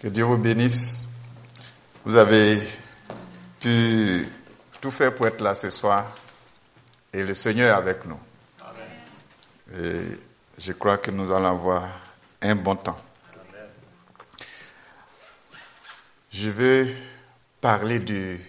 [0.00, 1.08] Que Dieu vous bénisse.
[2.06, 2.58] Vous avez
[3.60, 4.26] pu
[4.80, 6.16] tout faire pour être là ce soir
[7.12, 8.18] et le Seigneur est avec nous.
[9.76, 10.00] Et
[10.56, 11.86] je crois que nous allons avoir
[12.40, 12.98] un bon temps.
[16.32, 16.88] Je veux
[17.60, 18.40] parler du,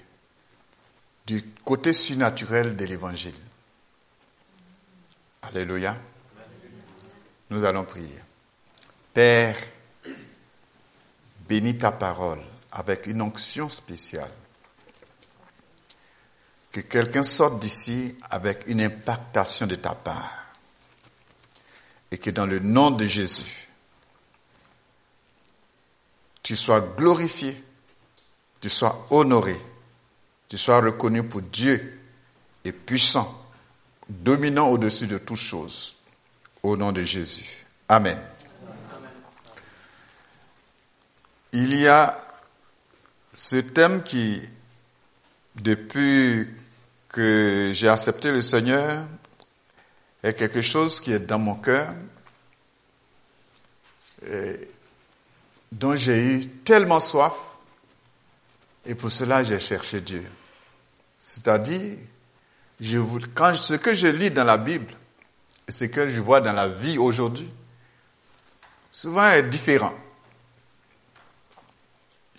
[1.27, 3.35] du côté surnaturel de l'évangile.
[5.41, 5.97] Alléluia.
[7.49, 8.21] Nous allons prier.
[9.13, 9.57] Père,
[11.51, 12.39] bénis ta parole
[12.71, 14.31] avec une onction spéciale.
[16.71, 20.31] Que quelqu'un sorte d'ici avec une impactation de ta part.
[22.09, 23.67] Et que dans le nom de Jésus,
[26.41, 27.61] tu sois glorifié,
[28.61, 29.59] tu sois honoré,
[30.47, 31.99] tu sois reconnu pour Dieu
[32.63, 33.45] et puissant,
[34.07, 35.97] dominant au-dessus de toutes choses.
[36.63, 37.65] Au nom de Jésus.
[37.89, 38.17] Amen.
[41.53, 42.17] Il y a
[43.33, 44.41] ce thème qui,
[45.55, 46.49] depuis
[47.09, 49.05] que j'ai accepté le Seigneur,
[50.23, 51.93] est quelque chose qui est dans mon cœur,
[55.71, 57.33] dont j'ai eu tellement soif,
[58.85, 60.23] et pour cela j'ai cherché Dieu.
[61.17, 61.97] C'est-à-dire,
[62.79, 62.97] je,
[63.33, 64.93] quand, ce que je lis dans la Bible
[65.67, 67.49] et ce que je vois dans la vie aujourd'hui,
[68.91, 69.93] souvent est différent.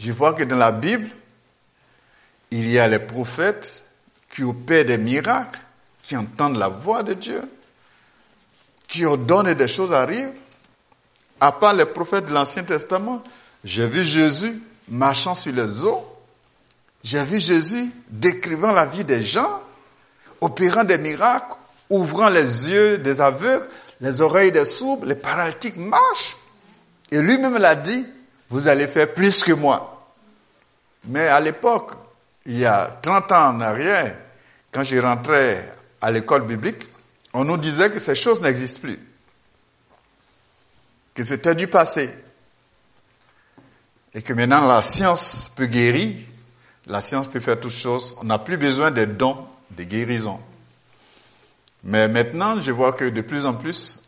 [0.02, 1.08] Je vois que dans la Bible,
[2.50, 3.84] il y a les prophètes
[4.28, 5.60] qui opèrent des miracles,
[6.02, 7.40] qui entendent la voix de Dieu,
[8.88, 10.32] qui ordonnent des choses arrivent.
[11.40, 13.22] À part les prophètes de l'Ancien Testament,
[13.62, 16.04] j'ai vu Jésus marchant sur les eaux.
[17.04, 19.62] J'ai vu Jésus décrivant la vie des gens,
[20.40, 21.54] opérant des miracles,
[21.88, 23.68] ouvrant les yeux des aveugles,
[24.00, 26.36] les oreilles des sourds, les paralytiques marchent.
[27.12, 28.04] Et lui-même l'a dit,
[28.50, 29.91] vous allez faire plus que moi.
[31.04, 31.92] Mais à l'époque,
[32.46, 34.16] il y a 30 ans en arrière,
[34.70, 36.86] quand je rentrais à l'école biblique,
[37.32, 38.98] on nous disait que ces choses n'existent plus,
[41.14, 42.10] que c'était du passé,
[44.14, 46.14] et que maintenant la science peut guérir,
[46.86, 50.40] la science peut faire toutes choses, on n'a plus besoin des dons de guérison.
[51.84, 54.04] Mais maintenant, je vois que de plus en plus,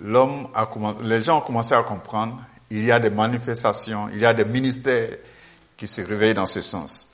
[0.00, 0.68] l'homme a
[1.02, 2.40] les gens ont commencé à comprendre,
[2.70, 5.10] il y a des manifestations, il y a des ministères,
[5.82, 7.08] qui se réveille dans ce sens.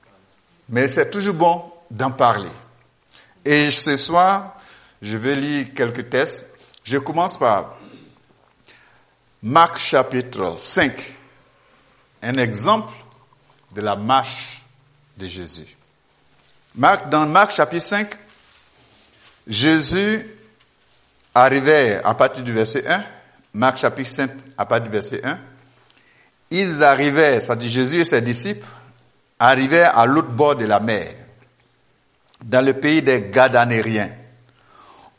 [0.69, 2.51] Mais c'est toujours bon d'en parler.
[3.43, 4.57] Et ce soir,
[5.01, 6.55] je vais lire quelques textes.
[6.85, 7.79] Je commence par
[9.43, 10.93] Marc chapitre 5,
[12.21, 12.93] un exemple
[13.75, 14.63] de la marche
[15.17, 15.75] de Jésus.
[16.75, 18.11] Marc, dans Marc chapitre 5,
[19.47, 20.29] Jésus
[21.35, 23.03] arrivait à partir du verset 1,
[23.55, 25.39] Marc chapitre 5 à partir du verset 1,
[26.51, 28.67] ils arrivaient, c'est-à-dire Jésus et ses disciples,
[29.39, 31.13] arrivaient à l'autre bord de la mer,
[32.45, 34.11] dans le pays des Gadanériens.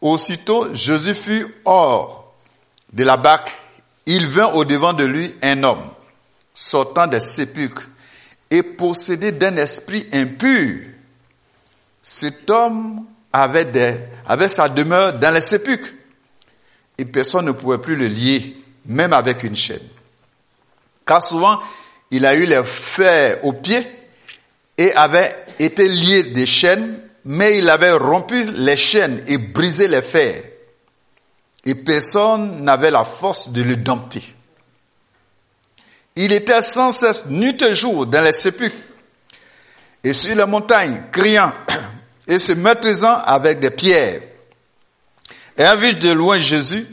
[0.02, 2.34] Aussitôt, Jésus fut hors
[2.92, 3.56] de la barque.
[4.06, 5.84] Il vint au-devant de lui un homme,
[6.54, 7.88] sortant des sépulcres
[8.50, 10.80] et possédé d'un esprit impur.
[12.02, 15.94] Cet homme avait sa demeure dans les sépulcres
[16.98, 19.80] et personne ne pouvait plus le lier, même avec une chaîne.
[21.10, 21.60] Car souvent,
[22.12, 23.84] il a eu les fers aux pieds
[24.78, 30.04] et avait été lié des chaînes, mais il avait rompu les chaînes et brisé les
[30.04, 30.40] fers.
[31.66, 34.22] Et personne n'avait la force de le dompter.
[36.16, 38.76] Il était sans cesse nuit et jour dans les sépulcres
[40.04, 41.52] et sur les montagnes, criant
[42.28, 44.22] et se maîtrisant avec des pierres.
[45.58, 46.86] Et un vu de loin Jésus,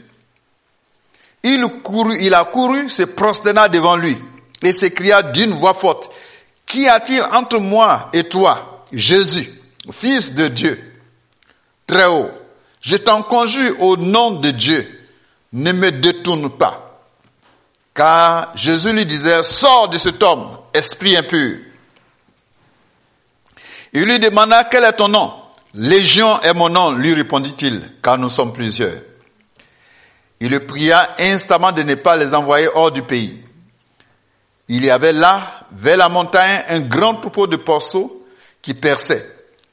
[1.43, 4.17] il, courut, il a couru, se prosterna devant lui
[4.63, 6.11] et s'écria d'une voix forte,
[6.67, 9.49] Qu'y a-t-il entre moi et toi, Jésus,
[9.91, 10.99] Fils de Dieu,
[11.87, 12.29] très haut
[12.81, 14.85] Je t'en conjure au nom de Dieu,
[15.53, 17.01] ne me détourne pas.
[17.95, 21.57] Car Jésus lui disait, sors de cet homme, esprit impur.
[23.93, 25.33] Il lui demanda, quel est ton nom
[25.73, 28.99] Légion est mon nom, lui répondit-il, car nous sommes plusieurs.
[30.39, 33.43] Il le pria instamment de ne pas les envoyer hors du pays.
[34.67, 38.25] Il y avait là, vers la montagne, un grand troupeau de porceaux
[38.61, 39.25] qui perçait.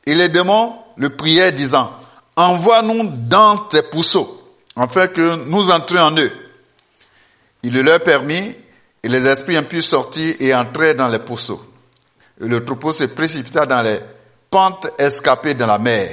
[0.06, 1.92] Et les démons le priaient disant,
[2.36, 6.32] envoie-nous dans tes pousseaux, afin que nous entrions en eux.
[7.62, 8.54] Il le leur permit,
[9.02, 11.64] et les esprits impurs sortirent et entrèrent dans les pousseaux.
[12.40, 13.98] Et le troupeau se précipita dans les
[14.48, 16.10] pentes escapées dans la mer.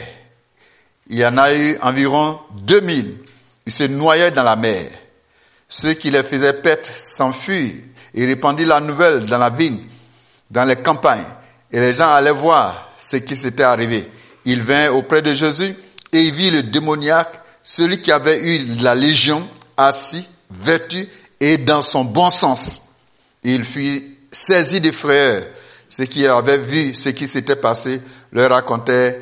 [1.08, 3.18] Il y en a eu environ 2000
[3.66, 4.86] ils se noyaient dans la mer.
[5.68, 9.80] Ceux qui les faisaient pète s'enfuirent Il répandit la nouvelle dans la ville,
[10.50, 11.24] dans les campagnes.
[11.72, 14.06] Et les gens allaient voir ce qui s'était arrivé.
[14.44, 15.74] Il vint auprès de Jésus
[16.12, 19.48] et il vit le démoniaque, celui qui avait eu la légion,
[19.78, 21.08] assis, vêtu
[21.40, 22.82] et dans son bon sens.
[23.44, 25.44] Il fut saisi des frères,
[25.88, 28.02] ceux qui avaient vu ce qui s'était passé,
[28.34, 29.22] leur racontait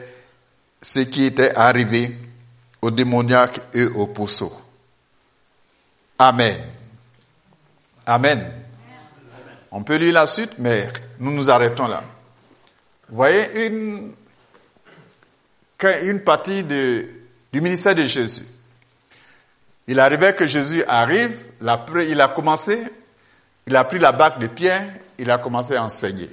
[0.81, 2.15] ce qui était arrivé
[2.81, 4.52] au démoniaque et au pousseau.
[6.18, 6.58] Amen.
[8.06, 8.52] Amen.
[9.72, 10.88] On peut lire la suite, mais
[11.20, 12.04] nous nous arrêtons là.
[13.08, 14.14] Vous voyez une,
[16.04, 17.22] une partie du
[17.54, 18.46] ministère de Jésus.
[19.88, 22.84] Il arrivait que Jésus arrive, il a commencé,
[23.66, 24.88] il a pris la bague de Pierre,
[25.18, 26.30] il a commencé à enseigner.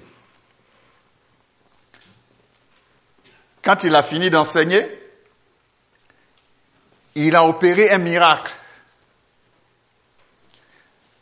[3.62, 4.86] Quand il a fini d'enseigner,
[7.16, 8.52] il a opéré un miracle.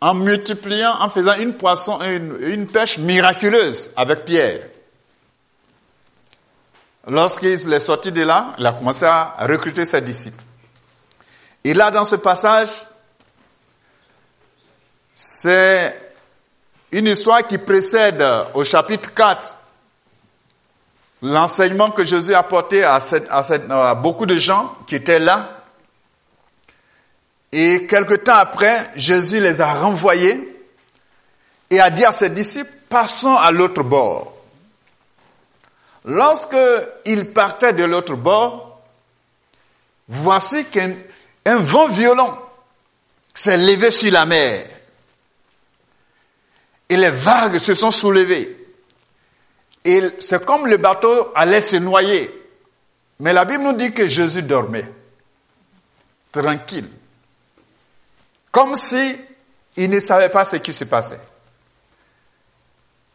[0.00, 4.60] En multipliant, en faisant une poisson, une, une pêche miraculeuse avec Pierre.
[7.06, 10.42] Lorsqu'il est sorti de là, il a commencé à recruter ses disciples.
[11.62, 12.68] Et là, dans ce passage,
[15.14, 16.14] c'est
[16.92, 19.56] une histoire qui précède au chapitre 4
[21.24, 22.98] l'enseignement que Jésus a apporté à,
[23.30, 25.53] à, beaucoup de gens qui étaient là.
[27.56, 30.60] Et quelque temps après, Jésus les a renvoyés
[31.70, 34.34] et a dit à ses disciples, passons à l'autre bord.
[36.04, 36.56] Lorsque
[37.04, 38.82] ils partaient de l'autre bord,
[40.08, 40.94] voici qu'un
[41.46, 42.36] un vent violent
[43.32, 44.66] s'est levé sur la mer.
[46.88, 48.66] Et les vagues se sont soulevées.
[49.84, 52.28] Et c'est comme le bateau allait se noyer.
[53.20, 54.90] Mais la Bible nous dit que Jésus dormait.
[56.32, 56.90] Tranquille.
[58.54, 59.16] Comme si
[59.76, 61.18] il ne savait pas ce qui se passait.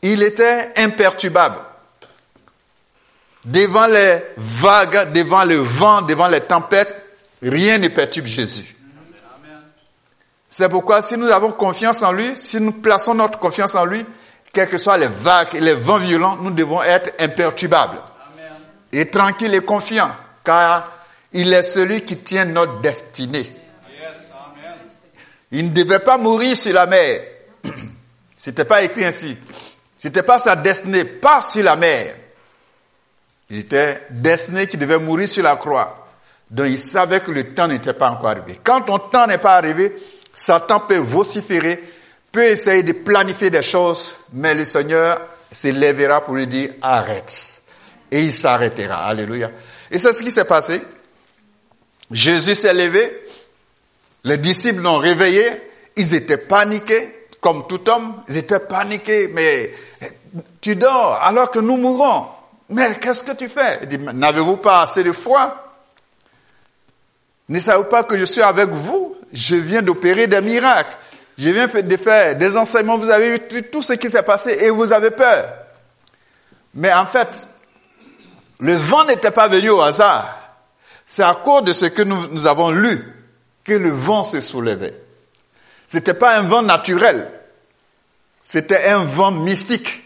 [0.02, 1.60] Il était imperturbable.
[3.46, 7.00] Devant les vagues, devant le vent, devant les tempêtes,
[7.42, 8.76] Rien ne perturbe Jésus.
[10.50, 14.06] C'est pourquoi si nous avons confiance en lui, si nous plaçons notre confiance en lui,
[14.52, 18.00] quelles que soient les vagues et les vents violents, nous devons être imperturbables.
[18.92, 20.12] Et tranquilles et confiants,
[20.44, 20.92] car
[21.32, 23.59] il est celui qui tient notre destinée.
[25.51, 27.22] Il ne devait pas mourir sur la mer.
[28.38, 29.38] C'était pas écrit ainsi.
[29.98, 32.16] C'était pas sa destinée, pas sur la mer.
[33.50, 36.07] Il était destiné qu'il devait mourir sur la croix.
[36.50, 38.60] Donc il savait que le temps n'était pas encore arrivé.
[38.63, 39.94] Quand ton temps n'est pas arrivé,
[40.34, 41.84] Satan peut vociférer,
[42.31, 45.19] peut essayer de planifier des choses, mais le Seigneur
[45.52, 47.63] se lèvera pour lui dire arrête.
[48.12, 49.06] Et il s'arrêtera.
[49.06, 49.52] Alléluia.
[49.92, 50.81] Et c'est ce qui s'est passé.
[52.12, 53.25] Jésus s'est levé,
[54.24, 55.45] les disciples l'ont réveillé,
[55.95, 59.71] ils étaient paniqués, comme tout homme, ils étaient paniqués, mais
[60.62, 62.27] tu dors alors que nous mourons.
[62.69, 63.80] Mais qu'est-ce que tu fais?
[63.81, 65.74] Il dit, n'avez-vous pas assez de foi?
[67.48, 69.16] Ne savez-vous pas que je suis avec vous?
[69.33, 70.95] Je viens d'opérer des miracles.
[71.38, 72.98] Je viens de faire des enseignements.
[72.98, 75.45] Vous avez vu tout ce qui s'est passé et vous avez peur.
[76.75, 77.48] Mais en fait,
[78.60, 80.36] le vent n'était pas venu au hasard.
[81.06, 83.19] C'est à cause de ce que nous, nous avons lu
[83.74, 84.94] le vent se soulevait.
[85.88, 87.31] Ce n'était pas un vent naturel.
[88.39, 90.04] C'était un vent mystique.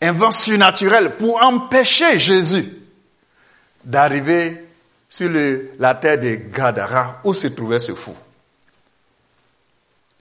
[0.00, 2.66] Un vent surnaturel pour empêcher Jésus
[3.84, 4.64] d'arriver
[5.08, 5.30] sur
[5.78, 8.14] la terre de Gadara où se trouvait ce fou,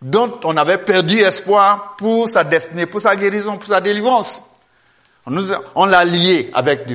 [0.01, 4.51] dont on avait perdu espoir pour sa destinée, pour sa guérison, pour sa délivrance.
[5.25, 6.85] On, l'a lié avec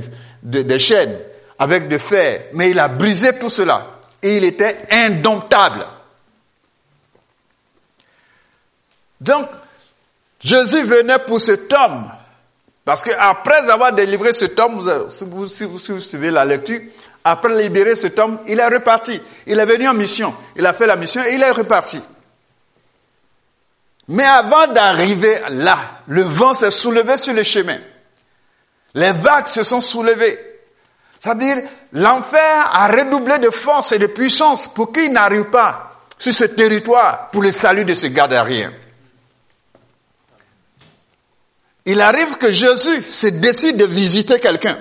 [0.42, 1.18] des chaînes,
[1.58, 5.86] avec des fers, mais il a brisé tout cela et il était indomptable.
[9.20, 9.48] Donc,
[10.40, 12.10] Jésus venait pour cet homme
[12.84, 16.80] parce qu'après avoir délivré cet homme, si vous, si vous, suivez la lecture,
[17.22, 19.20] après libérer cet homme, il est reparti.
[19.46, 20.34] Il est venu en mission.
[20.56, 22.00] Il a fait la mission et il est reparti.
[24.08, 27.78] Mais avant d'arriver là, le vent s'est soulevé sur le chemin.
[28.94, 30.38] Les vagues se sont soulevées.
[31.18, 36.44] C'est-à-dire, l'enfer a redoublé de force et de puissance pour qu'il n'arrive pas sur ce
[36.44, 38.72] territoire pour le salut de ce gadarien.
[41.86, 44.78] Il arrive que Jésus se décide de visiter quelqu'un.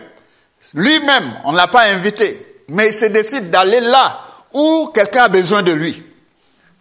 [0.74, 5.30] Lui-même, on ne l'a pas invité, mais il se décide d'aller là où quelqu'un a
[5.30, 6.04] besoin de lui,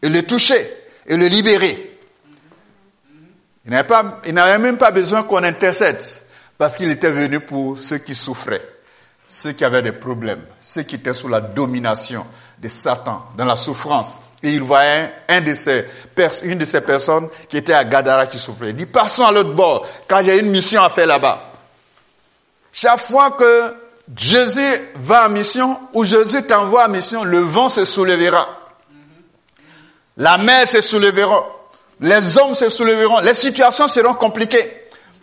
[0.02, 0.68] et le toucher,
[1.06, 1.98] et le libérer.
[3.66, 6.02] Il n'avait même pas besoin qu'on intercède,
[6.58, 8.66] parce qu'il était venu pour ceux qui souffraient,
[9.28, 12.25] ceux qui avaient des problèmes, ceux qui étaient sous la domination
[12.59, 14.16] de Satan, dans la souffrance.
[14.42, 15.87] Et il voyait un de ces,
[16.45, 18.71] une de ces personnes qui était à Gadara qui souffrait.
[18.71, 21.52] Il dit, passons à l'autre bord, car j'ai une mission à faire là-bas.
[22.73, 23.75] Chaque fois que
[24.14, 28.47] Jésus va en mission ou Jésus t'envoie en mission, le vent se soulèvera.
[30.18, 31.47] La mer se soulèvera.
[32.00, 33.21] Les hommes se soulèveront.
[33.21, 34.71] Les situations seront compliquées.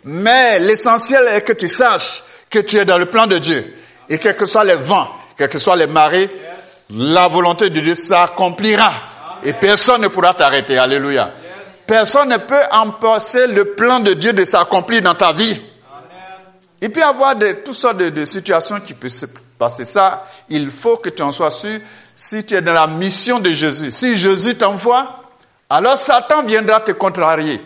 [0.04, 3.74] Mais l'essentiel est que tu saches que tu es dans le plan de Dieu.
[4.08, 6.30] Et quels que soient les vents, quels que soient les marées,
[6.90, 8.92] la volonté de Dieu s'accomplira.
[9.42, 10.78] Et personne ne pourra t'arrêter.
[10.78, 11.32] Alléluia.
[11.86, 15.60] Personne ne peut empêcher le plan de Dieu de s'accomplir dans ta vie.
[16.80, 19.26] Il peut y avoir de, toutes sortes de, situations qui peuvent se
[19.58, 19.84] passer.
[19.84, 21.80] Ça, il faut que tu en sois sûr
[22.14, 23.90] si tu es dans la mission de Jésus.
[23.90, 25.22] Si Jésus t'envoie,
[25.68, 27.60] alors Satan viendra te contrarier.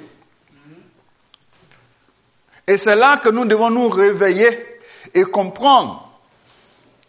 [2.66, 4.80] Et c'est là que nous devons nous réveiller
[5.14, 6.07] et comprendre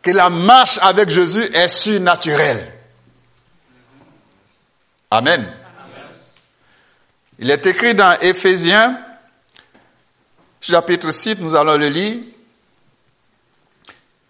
[0.02, 2.74] que la marche avec Jésus est surnaturelle.
[5.12, 5.46] Amen.
[7.40, 9.00] Il est écrit dans Éphésiens,
[10.62, 12.18] chapitre 6, nous allons le lire.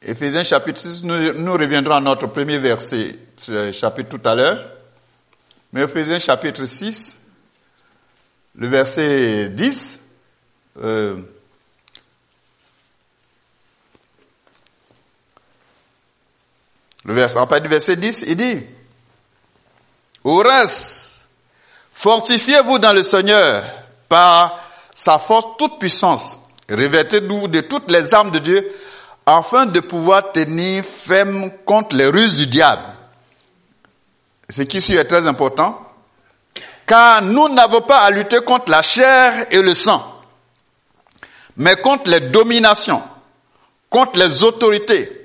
[0.01, 3.15] Éphésiens chapitre 6, nous, reviendrons à notre premier verset,
[3.71, 4.63] chapitre tout à l'heure.
[5.73, 7.27] Mais Éphésiens chapitre 6,
[8.55, 10.07] le verset 10,
[10.81, 11.17] euh,
[17.05, 18.59] le verset, en partir du verset 10, il dit,
[20.23, 20.43] au
[21.93, 23.63] fortifiez-vous dans le Seigneur
[24.07, 24.59] par
[24.93, 26.41] sa force toute puissance.
[26.69, 28.71] Revêtez-vous de toutes les armes de Dieu
[29.25, 32.81] afin de pouvoir tenir ferme contre les ruses du diable.
[34.49, 35.79] Ce qui suit est très important,
[36.85, 40.03] car nous n'avons pas à lutter contre la chair et le sang,
[41.55, 43.03] mais contre les dominations,
[43.89, 45.18] contre les autorités,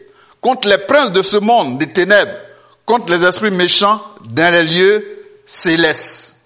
[0.44, 2.34] contre les princes de ce monde des ténèbres,
[2.84, 6.36] contre les esprits méchants dans les lieux célestes.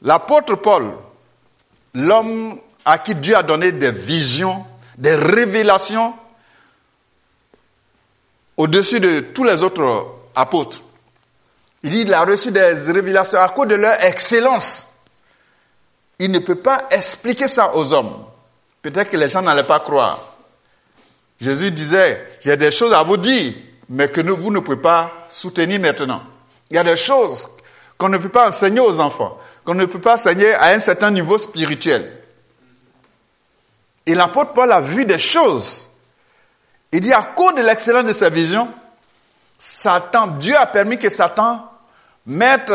[0.00, 0.94] L'apôtre Paul,
[1.92, 4.64] l'homme à qui Dieu a donné des visions,
[4.96, 6.14] des révélations
[8.56, 10.80] au-dessus de tous les autres apôtres,
[11.82, 15.00] il dit qu'il a reçu des révélations à cause de leur excellence.
[16.18, 18.24] Il ne peut pas expliquer ça aux hommes.
[18.80, 20.33] Peut-être que les gens n'allaient pas croire.
[21.44, 23.52] Jésus disait, j'ai des choses à vous dire,
[23.90, 26.22] mais que vous ne pouvez pas soutenir maintenant.
[26.70, 27.50] Il y a des choses
[27.98, 31.10] qu'on ne peut pas enseigner aux enfants, qu'on ne peut pas enseigner à un certain
[31.10, 32.10] niveau spirituel.
[34.06, 35.86] Et l'apôtre Paul a vu des choses.
[36.92, 38.66] Il dit, à cause de l'excellence de sa vision,
[39.58, 41.70] Satan, Dieu a permis que Satan
[42.24, 42.72] mette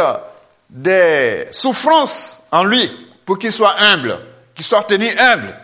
[0.70, 2.90] des souffrances en lui
[3.26, 4.20] pour qu'il soit humble,
[4.54, 5.56] qu'il soit tenu humble,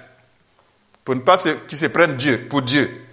[1.06, 3.06] pour ne pas qu'il se prenne Dieu, pour Dieu.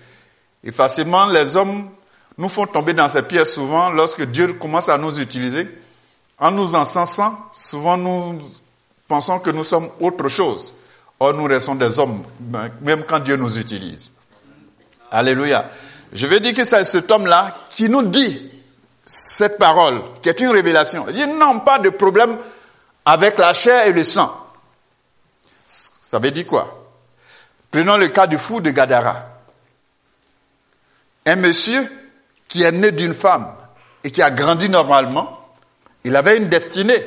[0.64, 1.90] Et facilement, les hommes
[2.38, 5.68] nous font tomber dans ces pièges souvent lorsque Dieu commence à nous utiliser.
[6.38, 8.40] En nous encensant, souvent nous
[9.06, 10.74] pensons que nous sommes autre chose.
[11.20, 12.24] Or, nous restons des hommes,
[12.80, 14.10] même quand Dieu nous utilise.
[15.10, 15.70] Alléluia.
[16.12, 18.50] Je veux dire que c'est cet homme-là qui nous dit
[19.04, 21.04] cette parole, qui est une révélation.
[21.08, 22.38] Il dit non, pas de problème
[23.04, 24.34] avec la chair et le sang.
[25.68, 26.81] Ça veut dire quoi?
[27.72, 29.24] Prenons le cas du fou de Gadara.
[31.24, 31.90] Un monsieur
[32.46, 33.48] qui est né d'une femme
[34.04, 35.56] et qui a grandi normalement,
[36.04, 37.02] il avait une destinée,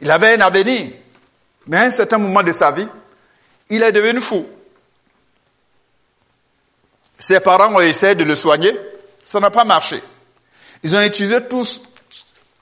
[0.00, 0.92] il avait un avenir.
[1.66, 2.86] Mais à un certain moment de sa vie,
[3.68, 4.46] il est devenu fou.
[7.18, 8.78] Ses parents ont essayé de le soigner,
[9.24, 10.00] ça n'a pas marché.
[10.84, 11.82] Ils ont utilisé tous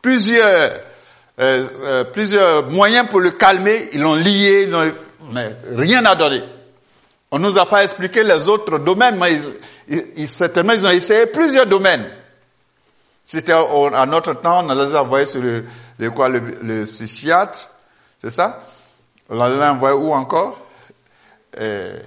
[0.00, 0.72] plusieurs,
[1.40, 4.66] euh, euh, plusieurs moyens pour le calmer, ils l'ont lié,
[5.30, 6.42] mais rien n'a donné.
[7.30, 9.40] On nous a pas expliqué les autres domaines, mais
[9.88, 12.08] ils, certainement ils ont essayé plusieurs domaines.
[13.24, 17.70] C'était à notre temps, on les a envoyés sur le, quoi, le, psychiatre,
[18.22, 18.62] c'est ça?
[19.28, 20.58] On les a où encore?
[21.60, 21.98] Euh,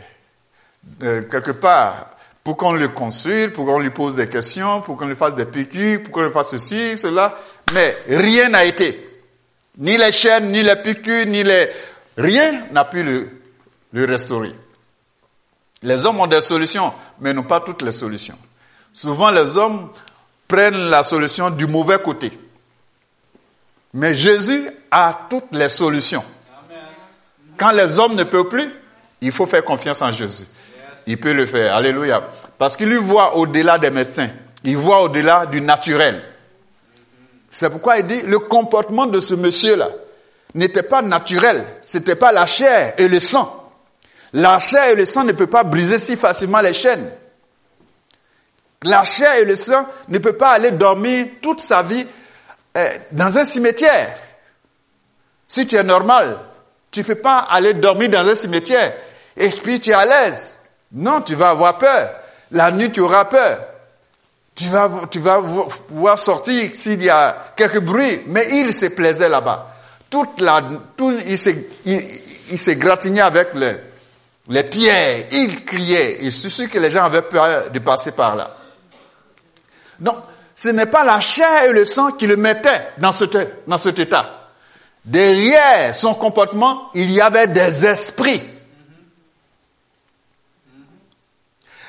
[0.99, 2.09] Quelque part,
[2.43, 5.45] pour qu'on le consulte, pour qu'on lui pose des questions, pour qu'on lui fasse des
[5.45, 7.35] piqûres, pour qu'on lui fasse ceci, cela.
[7.73, 9.09] Mais rien n'a été.
[9.77, 11.69] Ni les chaînes, ni les piqûres, ni les...
[12.17, 13.29] Rien n'a pu le,
[13.93, 14.53] le restaurer.
[15.83, 18.37] Les hommes ont des solutions, mais n'ont pas toutes les solutions.
[18.93, 19.89] Souvent, les hommes
[20.47, 22.31] prennent la solution du mauvais côté.
[23.93, 26.23] Mais Jésus a toutes les solutions.
[27.57, 28.69] Quand les hommes ne peuvent plus,
[29.21, 30.45] il faut faire confiance en Jésus.
[31.07, 31.75] Il peut le faire.
[31.75, 32.27] Alléluia.
[32.57, 34.29] Parce qu'il lui voit au-delà des médecins.
[34.63, 36.21] Il voit au-delà du naturel.
[37.49, 39.89] C'est pourquoi il dit, le comportement de ce monsieur-là
[40.53, 41.65] n'était pas naturel.
[41.81, 43.60] C'était pas la chair et le sang.
[44.33, 47.11] La chair et le sang ne peuvent pas briser si facilement les chaînes.
[48.83, 52.05] La chair et le sang ne peuvent pas aller dormir toute sa vie
[52.77, 54.17] euh, dans un cimetière.
[55.47, 56.37] Si tu es normal,
[56.89, 58.93] tu ne peux pas aller dormir dans un cimetière
[59.35, 60.57] et puis tu es à l'aise.
[60.93, 62.11] Non, tu vas avoir peur.
[62.51, 63.59] La nuit, tu auras peur.
[64.55, 65.19] Tu vas, tu
[66.17, 69.69] sortir s'il y a quelques bruits, mais il se plaisait là-bas.
[70.13, 71.37] Il
[72.75, 73.77] gratigné avec les,
[74.47, 76.17] les pierres, il criait.
[76.21, 78.55] Il sûr que les gens avaient peur de passer par là.
[79.99, 80.17] Donc,
[80.55, 83.99] ce n'est pas la chair et le sang qui le mettaient dans cet, dans cet
[83.99, 84.49] état.
[85.05, 88.41] Derrière son comportement, il y avait des esprits.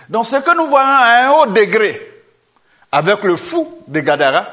[0.08, 2.12] Donc, ce que nous voyons à un haut degré,
[2.90, 4.46] avec le fou de Gadara,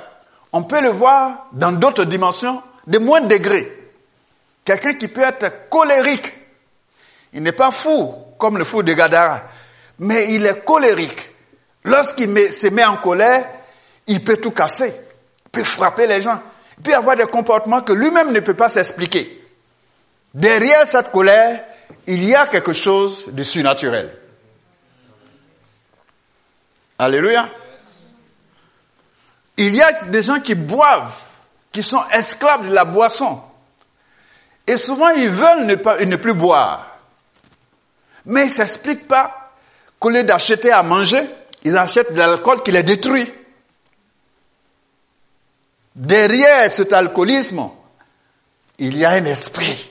[0.53, 3.71] on peut le voir dans d'autres dimensions de moins degré.
[4.63, 6.33] Quelqu'un qui peut être colérique.
[7.33, 9.43] Il n'est pas fou comme le fou de Gadara,
[9.99, 11.29] mais il est colérique.
[11.83, 13.47] Lorsqu'il se met en colère,
[14.07, 14.93] il peut tout casser,
[15.45, 16.41] il peut frapper les gens,
[16.77, 19.39] il peut avoir des comportements que lui-même ne peut pas s'expliquer.
[20.33, 21.63] Derrière cette colère,
[22.07, 24.11] il y a quelque chose de surnaturel.
[26.97, 27.49] Alléluia.
[29.57, 31.13] Il y a des gens qui boivent,
[31.71, 33.41] qui sont esclaves de la boisson.
[34.67, 36.88] Et souvent, ils veulent ne, ne plus boire.
[38.29, 39.53] Mais ils ne s'expliquent pas
[39.99, 41.21] qu'au lieu d'acheter à manger,
[41.63, 43.27] ils achètent de l'alcool qui les détruit.
[45.95, 47.69] Derrière cet alcoolisme,
[48.77, 49.89] il y a un esprit.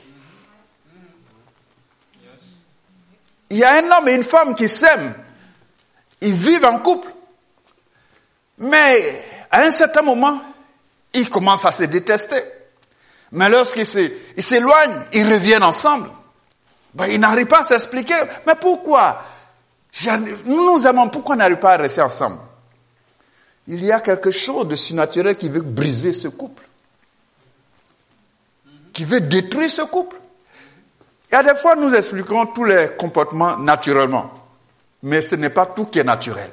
[3.51, 5.15] Il y a un homme et une femme qui s'aiment.
[6.21, 7.09] Ils vivent en couple.
[8.59, 10.41] Mais à un certain moment,
[11.13, 12.43] ils commencent à se détester.
[13.33, 16.09] Mais lorsqu'ils s'éloignent, ils reviennent ensemble.
[16.95, 18.15] Ben, ils n'arrivent pas à s'expliquer.
[18.47, 19.23] Mais pourquoi?
[20.45, 22.39] Nous nous aimons, pourquoi on n'arrive pas à rester ensemble?
[23.67, 26.65] Il y a quelque chose de surnaturel qui veut briser ce couple.
[28.93, 30.17] Qui veut détruire ce couple.
[31.31, 34.33] Il y a des fois, nous expliquons tous les comportements naturellement.
[35.03, 36.51] Mais ce n'est pas tout qui est naturel.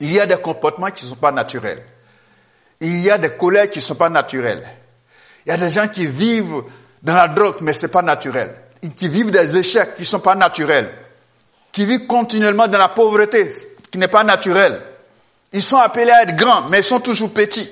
[0.00, 1.84] Il y a des comportements qui ne sont pas naturels.
[2.80, 4.66] Il y a des colères qui ne sont pas naturelles.
[5.44, 6.62] Il y a des gens qui vivent
[7.02, 8.52] dans la drogue, mais ce n'est pas naturel.
[8.96, 10.90] Qui vivent des échecs qui ne sont pas naturels.
[11.70, 13.48] Qui vivent continuellement dans la pauvreté,
[13.90, 14.80] qui n'est pas naturel.
[15.52, 17.70] Ils sont appelés à être grands, mais ils sont toujours petits.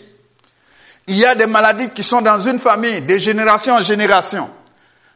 [1.07, 4.49] Il y a des maladies qui sont dans une famille, de génération en génération.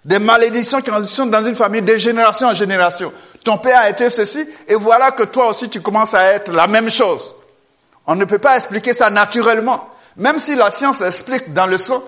[0.05, 3.13] Des malédictions qui sont dans une famille, de génération en génération.
[3.45, 6.67] Ton père a été ceci, et voilà que toi aussi tu commences à être la
[6.67, 7.35] même chose.
[8.07, 9.89] On ne peut pas expliquer ça naturellement.
[10.17, 12.03] Même si la science explique dans le sang,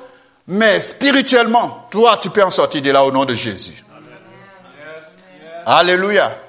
[0.48, 3.84] mais spirituellement, toi, tu peux en sortir de là au nom de Jésus.
[5.64, 6.40] Alléluia.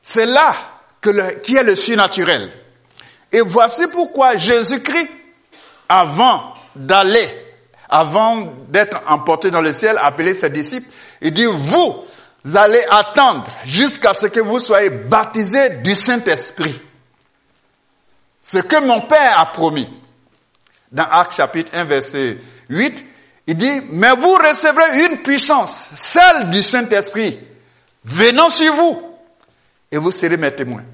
[0.00, 0.54] C'est là
[1.00, 2.50] que qui est le surnaturel.
[3.30, 5.10] Et voici pourquoi Jésus-Christ,
[5.88, 7.28] avant d'aller,
[7.88, 10.88] avant d'être emporté dans le ciel, appelé ses disciples,
[11.20, 12.04] il dit, vous,
[12.54, 16.80] allez attendre jusqu'à ce que vous soyez baptisés du Saint-Esprit.
[18.42, 19.88] Ce que mon Père a promis.
[20.92, 23.06] Dans Actes chapitre 1, verset 8,
[23.46, 27.38] il dit, mais vous recevrez une puissance, celle du Saint-Esprit,
[28.04, 29.02] venant sur vous,
[29.90, 30.84] et vous serez mes témoins.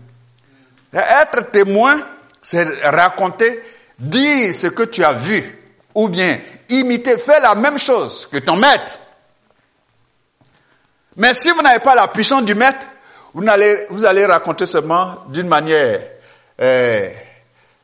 [0.93, 2.01] être témoin,
[2.43, 3.63] c'est raconter,
[3.99, 5.43] dire ce que tu as vu,
[5.95, 8.99] ou bien imiter, faire la même chose que ton maître.
[11.17, 12.79] Mais si vous n'avez pas la puissance du maître,
[13.35, 16.01] vous allez, vous allez raconter seulement d'une manière,
[16.61, 17.09] euh,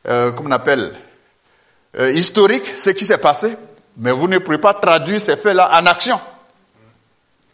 [0.07, 0.93] euh, comment on appelle,
[1.99, 3.55] euh, historique, ce qui s'est passé,
[3.97, 6.19] mais vous ne pouvez pas traduire ces faits-là en action.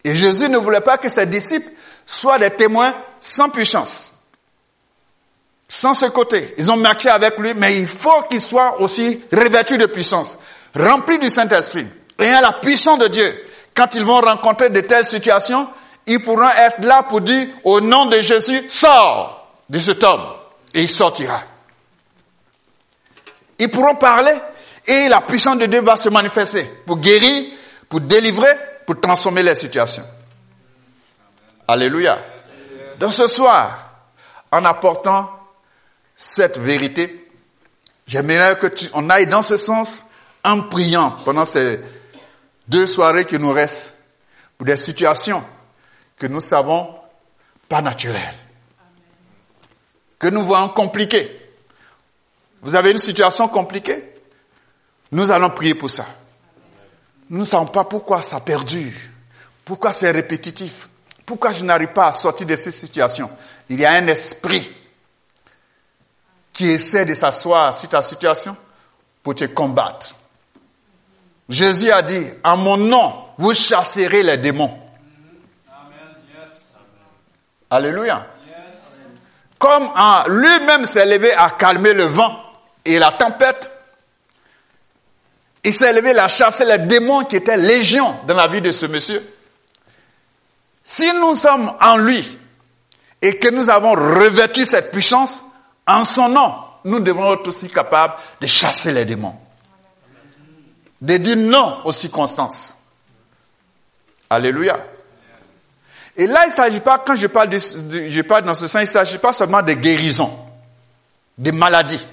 [0.04, 1.70] Et Jésus ne voulait pas que ses disciples
[2.04, 4.12] soient des témoins sans puissance,
[5.68, 6.54] sans ce côté.
[6.58, 10.38] Ils ont marché avec lui, mais il faut qu'ils soient aussi revêtus de puissance,
[10.74, 11.86] remplis du Saint-Esprit,
[12.18, 15.68] ayant la puissance de Dieu quand ils vont rencontrer de telles situations,
[16.06, 20.24] ils pourront être là pour dire au nom de Jésus, sors de cet homme.
[20.72, 21.42] Et il sortira.
[23.58, 24.34] Ils pourront parler
[24.86, 27.44] et la puissance de Dieu va se manifester pour guérir,
[27.88, 28.52] pour délivrer,
[28.86, 30.04] pour transformer les situations.
[31.66, 32.18] Alléluia.
[32.98, 33.90] Donc ce soir,
[34.52, 35.30] en apportant
[36.14, 37.30] cette vérité,
[38.06, 40.06] j'aimerais que tu, on aille dans ce sens
[40.44, 41.80] en priant pendant ces
[42.68, 43.98] deux soirées qui nous restent
[44.56, 45.42] pour des situations
[46.16, 46.94] que nous savons
[47.68, 48.34] pas naturelles,
[50.18, 51.30] que nous voyons compliquées.
[52.62, 54.13] Vous avez une situation compliquée?
[55.14, 56.06] Nous allons prier pour ça.
[57.30, 58.90] Nous ne savons pas pourquoi ça perdure,
[59.64, 60.88] pourquoi c'est répétitif,
[61.24, 63.30] pourquoi je n'arrive pas à sortir de ces situations.
[63.68, 64.68] Il y a un esprit
[66.52, 68.56] qui essaient de s'asseoir sur ta situation
[69.22, 70.16] pour te combattre.
[71.48, 74.76] Jésus a dit, en mon nom, vous chasserez les démons.
[77.70, 78.26] Alléluia.
[79.60, 79.90] Comme
[80.26, 82.36] lui-même s'est levé à calmer le vent
[82.84, 83.70] et la tempête,
[85.64, 88.86] il s'est levé à chasser les démons qui étaient légion dans la vie de ce
[88.86, 89.22] monsieur.
[90.82, 92.38] Si nous sommes en lui
[93.22, 95.44] et que nous avons revêtu cette puissance,
[95.86, 99.34] en son nom, nous devons être aussi capables de chasser les démons.
[101.00, 102.76] De dire non aux circonstances.
[104.28, 104.78] Alléluia.
[106.16, 108.82] Et là, il ne s'agit pas, quand je parle, de, je parle dans ce sens,
[108.82, 110.30] il ne s'agit pas seulement de guérison,
[111.36, 112.06] des maladies.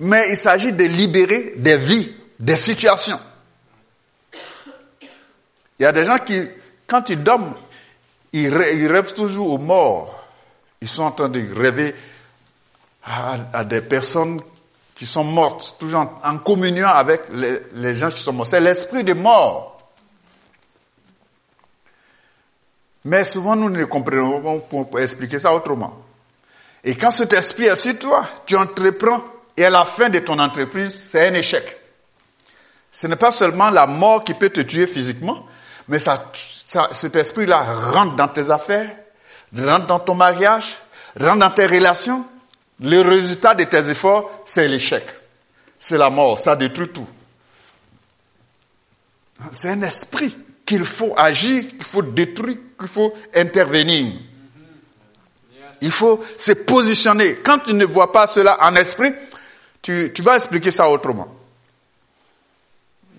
[0.00, 3.20] Mais il s'agit de libérer des vies, des situations.
[5.78, 6.40] Il y a des gens qui,
[6.86, 7.54] quand ils dorment,
[8.32, 10.24] ils rêvent, toujours aux morts.
[10.80, 11.94] Ils sont en train de rêver
[13.04, 14.40] à, des personnes
[14.94, 18.46] qui sont mortes, toujours en, communion avec les, gens qui sont morts.
[18.46, 19.70] C'est l'esprit de mort.
[23.04, 26.02] Mais souvent, nous ne comprenons pas pour expliquer ça autrement.
[26.82, 29.22] Et quand cet esprit est sur toi, tu entreprends,
[29.56, 31.76] et à la fin de ton entreprise, c'est un échec.
[32.90, 35.46] Ce n'est pas seulement la mort qui peut te tuer physiquement,
[35.88, 36.32] mais ça,
[36.92, 38.90] cet esprit-là rentre dans tes affaires,
[39.56, 40.78] rentre dans ton mariage,
[41.18, 42.24] rentre dans tes relations.
[42.80, 45.04] Le résultat de tes efforts, c'est l'échec.
[45.78, 47.06] C'est la mort, ça détruit tout.
[49.52, 54.12] C'est un esprit qu'il faut agir, qu'il faut détruire, qu'il faut intervenir.
[55.82, 57.36] Il faut se positionner.
[57.44, 59.12] Quand tu ne vois pas cela en esprit,
[59.84, 61.28] tu, vas expliquer ça autrement.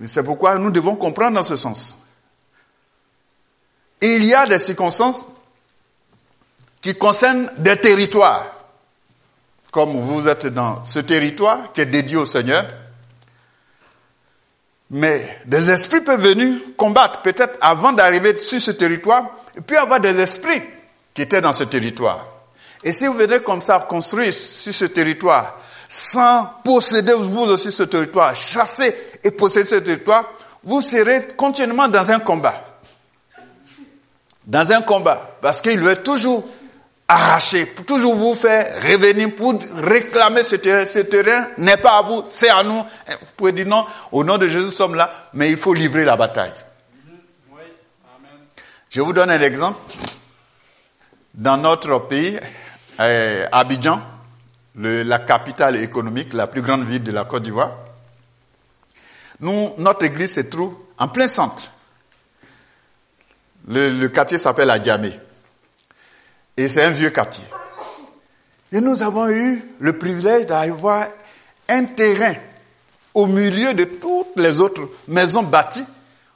[0.03, 2.03] C'est pourquoi nous devons comprendre dans ce sens.
[4.01, 5.27] Il y a des circonstances
[6.81, 8.45] qui concernent des territoires.
[9.71, 12.65] Comme vous êtes dans ce territoire qui est dédié au Seigneur,
[14.89, 19.99] mais des esprits peuvent venir combattre, peut-être avant d'arriver sur ce territoire, et puis avoir
[19.99, 20.61] des esprits
[21.13, 22.25] qui étaient dans ce territoire.
[22.83, 27.83] Et si vous venez comme ça construire sur ce territoire, sans posséder vous aussi ce
[27.83, 30.31] territoire, chasser et posséder ce territoire,
[30.63, 32.63] vous serez continuellement dans un combat.
[34.45, 35.37] Dans un combat.
[35.41, 36.43] Parce qu'il veut toujours
[37.07, 40.85] arracher, toujours vous faire revenir pour réclamer ce terrain.
[40.85, 42.79] Ce terrain n'est pas à vous, c'est à nous.
[42.79, 46.03] Vous pouvez dire non, au nom de Jésus, nous sommes là, mais il faut livrer
[46.03, 46.53] la bataille.
[48.89, 49.79] Je vous donne un exemple.
[51.33, 52.39] Dans notre pays,
[52.99, 54.01] euh, Abidjan,
[54.77, 57.71] la capitale économique, la plus grande ville de la Côte d'Ivoire,
[59.39, 61.71] nous, notre église se trouve en plein centre.
[63.67, 65.11] Le, quartier s'appelle Adjamé.
[66.55, 67.43] Et c'est un vieux quartier.
[68.71, 71.07] Et nous avons eu le privilège d'avoir
[71.67, 72.35] un terrain
[73.13, 75.85] au milieu de toutes les autres maisons bâties.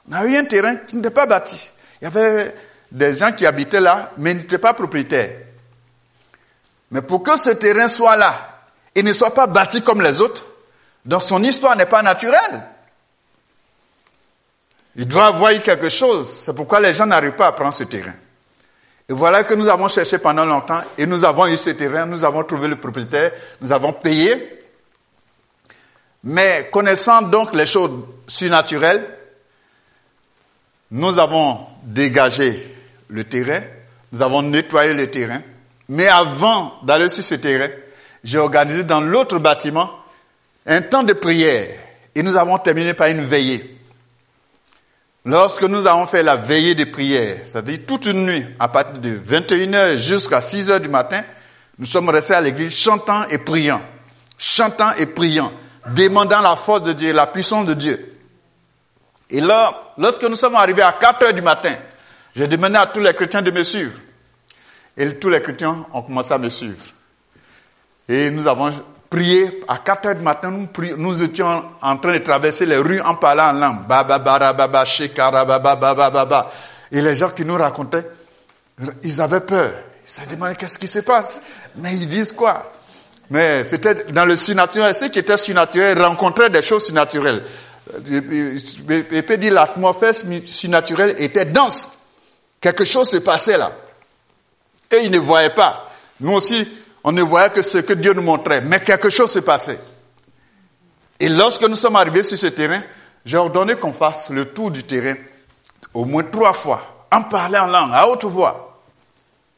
[0.08, 1.70] On a eu un terrain qui n'était pas bâti.
[2.00, 2.54] Il y avait
[2.90, 5.30] des gens qui habitaient là, mais n'étaient pas propriétaires.
[6.90, 8.62] Mais pour que ce terrain soit là
[8.94, 10.44] et ne soit pas bâti comme les autres,
[11.04, 12.62] donc son histoire n'est pas naturelle.
[14.96, 16.28] Il doit avoir eu quelque chose.
[16.28, 18.14] C'est pourquoi les gens n'arrivent pas à prendre ce terrain.
[19.08, 22.22] Et voilà que nous avons cherché pendant longtemps et nous avons eu ce terrain, nous
[22.22, 24.62] avons trouvé le propriétaire, nous avons payé.
[26.22, 29.04] Mais connaissant donc les choses surnaturelles,
[30.92, 32.76] nous avons dégagé
[33.08, 33.62] le terrain,
[34.12, 35.40] nous avons nettoyé le terrain.
[35.90, 37.68] Mais avant d'aller sur ce terrain,
[38.22, 39.90] j'ai organisé dans l'autre bâtiment
[40.64, 41.68] un temps de prière
[42.14, 43.76] et nous avons terminé par une veillée.
[45.24, 49.18] Lorsque nous avons fait la veillée de prière, c'est-à-dire toute une nuit, à partir de
[49.18, 51.24] 21h jusqu'à 6h du matin,
[51.76, 53.82] nous sommes restés à l'église chantant et priant,
[54.38, 55.52] chantant et priant,
[55.88, 58.16] demandant la force de Dieu, la puissance de Dieu.
[59.28, 61.74] Et là, lorsque nous sommes arrivés à 4h du matin,
[62.36, 63.98] j'ai demandé à tous les chrétiens de me suivre.
[65.00, 66.84] Et tous les chrétiens ont commencé à me suivre.
[68.06, 68.70] Et nous avons
[69.08, 70.52] prier à 4 heures du matin,
[70.98, 73.78] nous, étions en train de traverser les rues en parlant en langue.
[76.92, 78.04] Et les gens qui nous racontaient,
[79.02, 79.72] ils avaient peur.
[80.04, 81.40] Ils se demandaient qu'est-ce qui se passe?
[81.76, 82.70] Mais ils disent quoi?
[83.30, 84.94] Mais c'était dans le surnaturel.
[84.94, 87.42] Ceux qui étaient surnaturels rencontraient des choses surnaturelles.
[88.10, 90.12] Et puis dire l'atmosphère
[90.44, 91.92] surnaturelle était dense.
[92.60, 93.72] Quelque chose se passait là.
[94.92, 95.88] Et ils ne voyaient pas.
[96.20, 96.68] Nous aussi,
[97.04, 99.80] on ne voyait que ce que Dieu nous montrait, mais quelque chose se passait.
[101.18, 102.82] Et lorsque nous sommes arrivés sur ce terrain,
[103.24, 105.14] j'ai ordonné qu'on fasse le tour du terrain
[105.92, 108.78] au moins trois fois, en parlant en langue, à haute voix.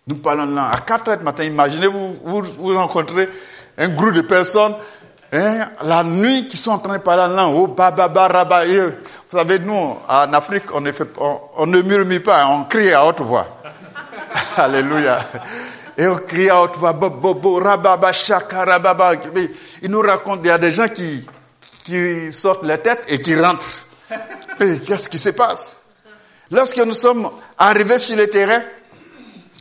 [0.07, 0.71] Nous parlons de langue.
[0.73, 3.29] À 4 heures du matin, imaginez-vous, vous, vous rencontrez
[3.79, 4.75] un groupe de personnes,
[5.33, 7.55] hein, la nuit, qui sont en train de parler en langue.
[7.57, 11.09] Oh, bababa, Vous savez, nous, en Afrique, on ne, fait,
[11.57, 13.62] on, ne murmure pas, on crie à haute voix.
[14.57, 15.25] Alléluia.
[15.97, 19.13] Et on crie à haute voix, bobo, rababa, shaka, rababa.
[19.83, 21.25] Il nous raconte, il y a des gens qui,
[22.33, 23.87] sortent la tête et qui rentrent.
[24.59, 25.83] Qu'est-ce qui se passe?
[26.51, 28.63] Lorsque nous sommes arrivés sur le terrain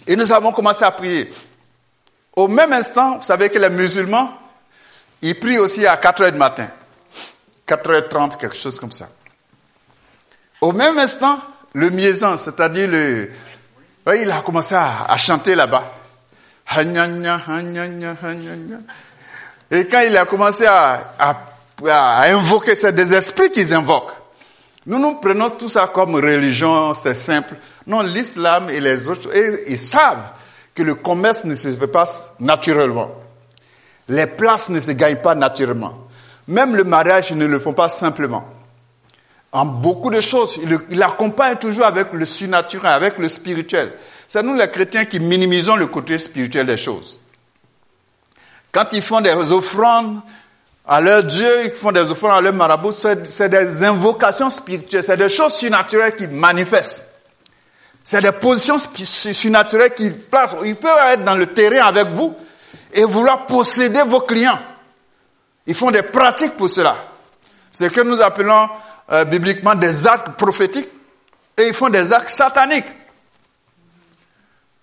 [0.07, 1.31] et nous avons commencé à prier,
[2.35, 4.33] au même instant, vous savez que les musulmans,
[5.21, 6.67] ils prient aussi à 4 heures du matin.
[7.67, 9.09] 4h30, quelque chose comme ça.
[10.59, 11.39] Au même instant,
[11.73, 13.29] le miezan, c'est-à-dire le,
[14.07, 15.83] il a commencé à, chanter là-bas.
[19.71, 21.37] Et quand il a commencé à,
[22.25, 24.13] invoquer, c'est des esprits qu'ils invoquent.
[24.87, 27.53] Nous nous prenons tout ça comme religion, c'est simple.
[27.85, 29.29] Non, l'islam et les autres,
[29.67, 30.23] ils savent
[30.73, 32.05] que le commerce ne se fait pas
[32.39, 33.11] naturellement.
[34.09, 36.07] Les places ne se gagnent pas naturellement.
[36.47, 38.47] Même le mariage, ils ne le font pas simplement.
[39.53, 40.59] En beaucoup de choses,
[40.89, 43.93] il accompagne toujours avec le surnaturel, avec le spirituel.
[44.27, 47.19] C'est nous les chrétiens qui minimisons le côté spirituel des choses.
[48.71, 50.21] Quand ils font des offrandes,
[50.87, 55.17] à leur Dieu, ils font des offrandes à leur marabout, c'est des invocations spirituelles, c'est
[55.17, 57.21] des choses surnaturelles qui manifestent.
[58.03, 60.55] C'est des positions surnaturelles qui placent.
[60.63, 62.33] Ils peuvent être dans le terrain avec vous
[62.93, 64.59] et vouloir posséder vos clients.
[65.67, 66.95] Ils font des pratiques pour cela.
[67.71, 68.69] C'est ce que nous appelons
[69.11, 70.89] euh, bibliquement des actes prophétiques
[71.57, 72.85] et ils font des actes sataniques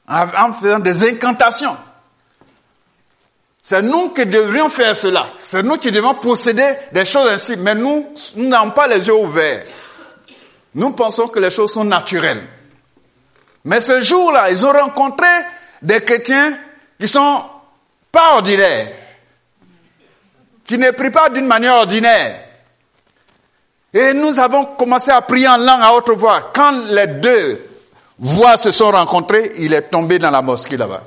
[0.09, 1.77] en faisant des incantations.
[3.63, 5.27] C'est nous qui devrions faire cela.
[5.43, 7.57] C'est nous qui devons posséder des choses ainsi.
[7.59, 9.65] Mais nous, nous n'avons pas les yeux ouverts.
[10.75, 12.43] Nous pensons que les choses sont naturelles.
[13.65, 15.29] Mais ce jour-là, ils ont rencontré
[15.83, 16.59] des chrétiens
[16.99, 17.45] qui sont
[18.11, 18.89] pas ordinaires,
[20.65, 22.48] qui ne prient pas d'une manière ordinaire.
[23.93, 26.51] Et nous avons commencé à prier en langue à haute voix.
[26.55, 27.67] Quand les deux
[28.19, 31.03] voix se sont rencontrées, il est tombé dans la mosquée là-bas.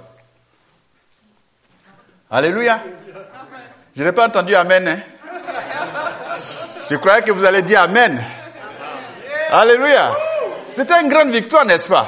[2.29, 2.79] Alléluia.
[3.95, 4.87] Je n'ai pas entendu Amen.
[4.87, 4.99] Hein.
[6.89, 8.23] Je croyais que vous allez dire Amen.
[9.51, 10.15] Alléluia.
[10.63, 12.07] C'était une grande victoire, n'est-ce pas?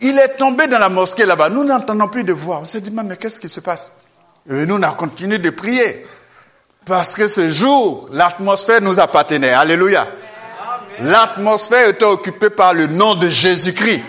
[0.00, 1.50] Il est tombé dans la mosquée là-bas.
[1.50, 2.58] Nous n'entendons plus de voix.
[2.60, 3.96] On s'est dit, mais qu'est-ce qui se passe?
[4.46, 6.06] Nous, on continué de prier.
[6.86, 9.52] Parce que ce jour, l'atmosphère nous appartenait.
[9.52, 10.06] Alléluia.
[11.00, 14.04] L'atmosphère était occupée par le nom de Jésus-Christ.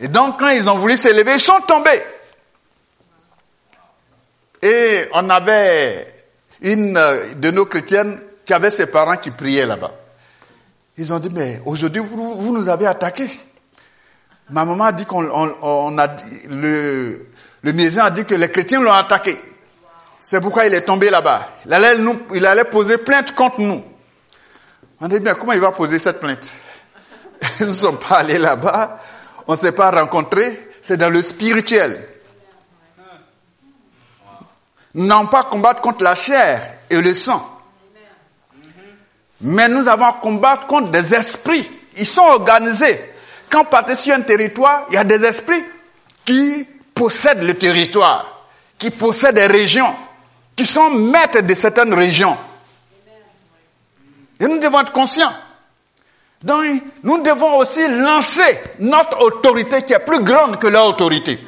[0.00, 2.02] Et donc, quand ils ont voulu s'élever, ils sont tombés.
[4.60, 6.12] Et on avait
[6.62, 7.00] une
[7.36, 9.92] de nos chrétiennes qui avait ses parents qui priaient là-bas.
[10.98, 13.30] Ils ont dit, mais aujourd'hui, vous, nous avez attaqués.
[14.50, 15.28] Ma maman a dit qu'on
[15.62, 17.28] on, a dit, le,
[17.62, 19.36] le a dit que les chrétiens l'ont attaqué.
[20.18, 21.48] C'est pourquoi il est tombé là-bas.
[21.66, 21.72] Il
[22.46, 23.84] allait, poser plainte contre nous.
[25.00, 26.52] On dit, bien, comment il va poser cette plainte?
[27.60, 28.98] Nous ne sommes pas allés là-bas,
[29.46, 32.02] on ne s'est pas rencontrés, c'est dans le spirituel.
[34.94, 37.56] N'avons pas combattre contre la chair et le sang.
[39.42, 41.68] Mais nous avons à combattre contre des esprits.
[41.98, 42.98] Ils sont organisés.
[43.50, 45.62] Quand partez sur un territoire, il y a des esprits
[46.24, 48.46] qui possèdent le territoire,
[48.78, 49.94] qui possèdent des régions,
[50.56, 52.36] qui sont maîtres de certaines régions.
[54.40, 55.32] Et nous devons être conscients.
[56.42, 56.64] Donc,
[57.02, 61.38] nous devons aussi lancer notre autorité qui est plus grande que leur autorité.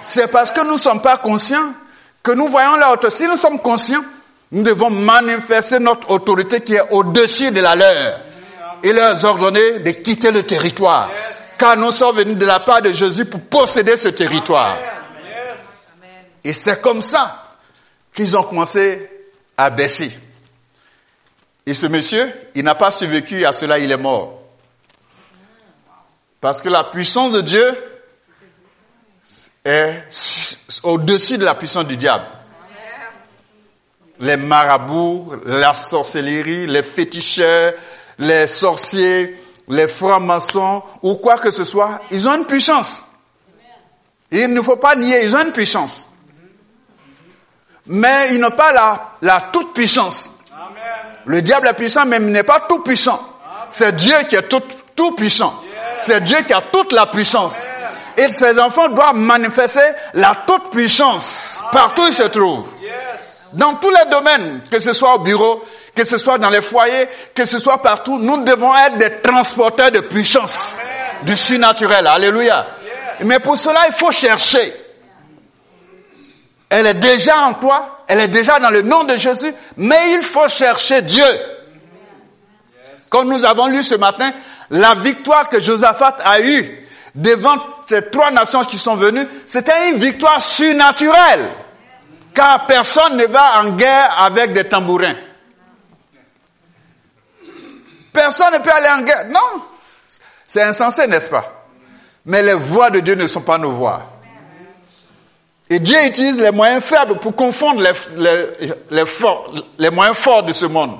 [0.00, 1.72] C'est parce que nous ne sommes pas conscients
[2.22, 3.24] que nous voyons la autorité.
[3.24, 4.02] Si nous sommes conscients,
[4.50, 8.20] nous devons manifester notre autorité qui est au-dessus de la leur
[8.82, 11.10] et leur ordonner de quitter le territoire.
[11.56, 14.76] Car nous sommes venus de la part de Jésus pour posséder ce territoire.
[16.44, 17.41] Et c'est comme ça
[18.12, 19.08] qu'ils ont commencé
[19.56, 20.12] à baisser.
[21.64, 24.40] Et ce monsieur, il n'a pas survécu à cela, il est mort.
[26.40, 27.76] Parce que la puissance de Dieu
[29.64, 30.04] est
[30.82, 32.24] au-dessus de la puissance du diable.
[34.18, 37.74] Les marabouts, la sorcellerie, les féticheurs,
[38.18, 39.36] les sorciers,
[39.68, 43.04] les francs-maçons ou quoi que ce soit, ils ont une puissance.
[44.30, 46.11] il ne faut pas nier, ils ont une puissance.
[47.86, 50.30] Mais ils n'ont pas la, la toute puissance.
[51.26, 53.20] Le diable est puissant, mais il n'est pas tout puissant.
[53.70, 54.62] C'est Dieu qui est tout,
[54.94, 55.54] tout puissant.
[55.96, 57.68] C'est Dieu qui a toute la puissance.
[58.16, 59.80] Et ses enfants doivent manifester
[60.14, 62.68] la toute puissance partout où ils se trouvent.
[63.54, 65.62] Dans tous les domaines, que ce soit au bureau,
[65.94, 69.90] que ce soit dans les foyers, que ce soit partout, nous devons être des transporteurs
[69.90, 70.78] de puissance
[71.22, 72.06] du surnaturel.
[72.06, 72.66] Alléluia.
[73.24, 74.72] Mais pour cela, il faut chercher.
[76.74, 80.22] Elle est déjà en toi, elle est déjà dans le nom de Jésus, mais il
[80.22, 81.22] faut chercher Dieu.
[83.10, 84.32] Comme nous avons lu ce matin,
[84.70, 89.96] la victoire que Josaphat a eue devant ces trois nations qui sont venues, c'était une
[89.96, 91.46] victoire surnaturelle.
[92.32, 95.16] Car personne ne va en guerre avec des tambourins.
[98.14, 99.26] Personne ne peut aller en guerre.
[99.28, 99.62] Non.
[100.46, 101.66] C'est insensé, n'est-ce pas?
[102.24, 104.11] Mais les voix de Dieu ne sont pas nos voix.
[105.72, 110.52] Et Dieu utilise les moyens faibles pour confondre les, les, forts, les moyens forts de
[110.52, 110.98] ce monde.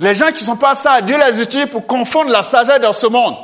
[0.00, 2.92] Les gens qui ne sont pas ça, Dieu les utilise pour confondre la sagesse dans
[2.92, 3.36] ce monde.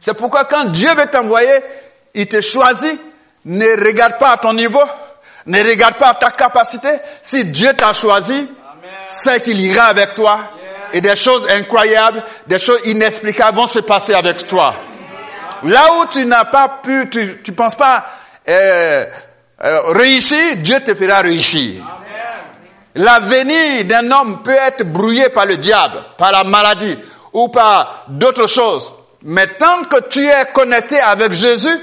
[0.00, 1.52] C'est pourquoi quand Dieu veut t'envoyer,
[2.14, 2.98] il te choisit,
[3.44, 4.82] ne regarde pas à ton niveau,
[5.44, 6.88] ne regarde pas à ta capacité.
[7.20, 8.48] Si Dieu t'a choisi,
[9.06, 10.38] c'est qu'il ira avec toi.
[10.94, 14.74] Et des choses incroyables, des choses inexplicables vont se passer avec toi.
[15.64, 18.04] Là où tu n'as pas pu, tu ne penses pas
[18.48, 19.06] euh,
[19.64, 21.82] euh, réussir, Dieu te fera réussir.
[22.96, 26.96] L'avenir d'un homme peut être brouillé par le diable, par la maladie
[27.32, 28.94] ou par d'autres choses.
[29.22, 31.76] Mais tant que tu es connecté avec Jésus,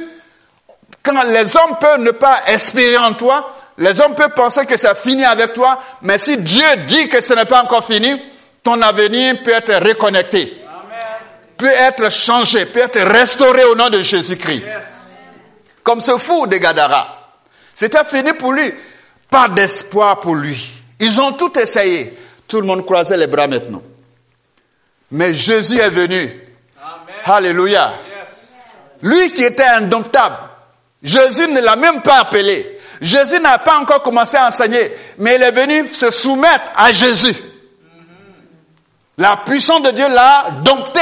[1.04, 4.96] quand les hommes peuvent ne pas espérer en toi, les hommes peuvent penser que c'est
[4.96, 8.22] fini avec toi, mais si Dieu dit que ce n'est pas encore fini,
[8.64, 10.61] ton avenir peut être reconnecté,
[11.62, 14.64] peut être changé, peut être restauré au nom de Jésus-Christ.
[15.84, 17.36] Comme ce fou de Gadara.
[17.72, 18.74] C'était fini pour lui.
[19.30, 20.72] Pas d'espoir pour lui.
[21.00, 22.18] Ils ont tout essayé.
[22.48, 23.84] Tout le monde croisait les bras maintenant.
[25.12, 26.32] Mais Jésus est venu.
[27.26, 27.94] Alléluia.
[29.04, 30.38] Lui qui était indomptable.
[31.04, 32.80] Jésus ne l'a même pas appelé.
[33.02, 37.36] Jésus n'a pas encore commencé à enseigner, mais il est venu se soumettre à Jésus.
[39.18, 41.02] La puissance de Dieu l'a dompté.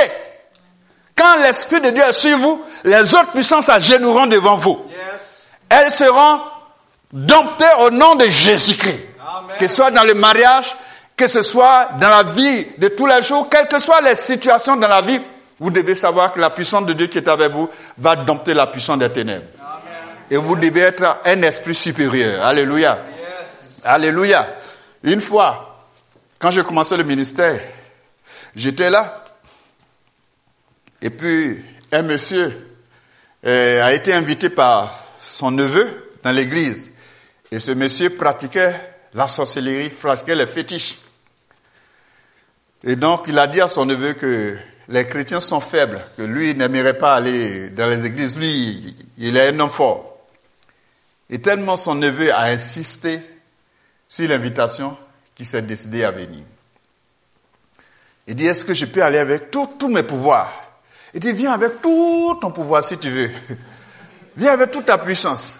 [1.19, 4.85] Quand l'Esprit de Dieu est sur vous, les autres puissances agenouilleront devant vous.
[5.67, 6.39] Elles seront
[7.11, 9.05] domptées au nom de Jésus-Christ.
[9.57, 10.73] Que ce soit dans le mariage,
[11.17, 14.77] que ce soit dans la vie de tous les jours, quelles que soient les situations
[14.77, 15.19] dans la vie,
[15.59, 18.67] vous devez savoir que la puissance de Dieu qui est avec vous va dompter la
[18.67, 19.47] puissance des ténèbres.
[20.31, 22.45] Et vous devez être un esprit supérieur.
[22.45, 22.97] Alléluia.
[23.83, 24.47] Alléluia.
[25.03, 25.75] Une fois,
[26.39, 27.59] quand j'ai commencé le ministère,
[28.55, 29.23] j'étais là.
[31.01, 32.77] Et puis, un monsieur
[33.45, 36.91] euh, a été invité par son neveu dans l'église.
[37.51, 38.75] Et ce monsieur pratiquait
[39.13, 40.99] la sorcellerie, pratiquait les fétiches.
[42.83, 44.57] Et donc, il a dit à son neveu que
[44.89, 48.37] les chrétiens sont faibles, que lui n'aimerait pas aller dans les églises.
[48.37, 50.17] Lui, il est un homme fort.
[51.29, 53.19] Et tellement son neveu a insisté
[54.07, 54.97] sur l'invitation
[55.35, 56.43] qu'il s'est décidé à venir.
[58.27, 60.68] Il dit, est-ce que je peux aller avec tous mes pouvoirs?
[61.13, 63.31] Il dit, viens avec tout ton pouvoir si tu veux.
[64.35, 65.57] viens avec toute ta puissance.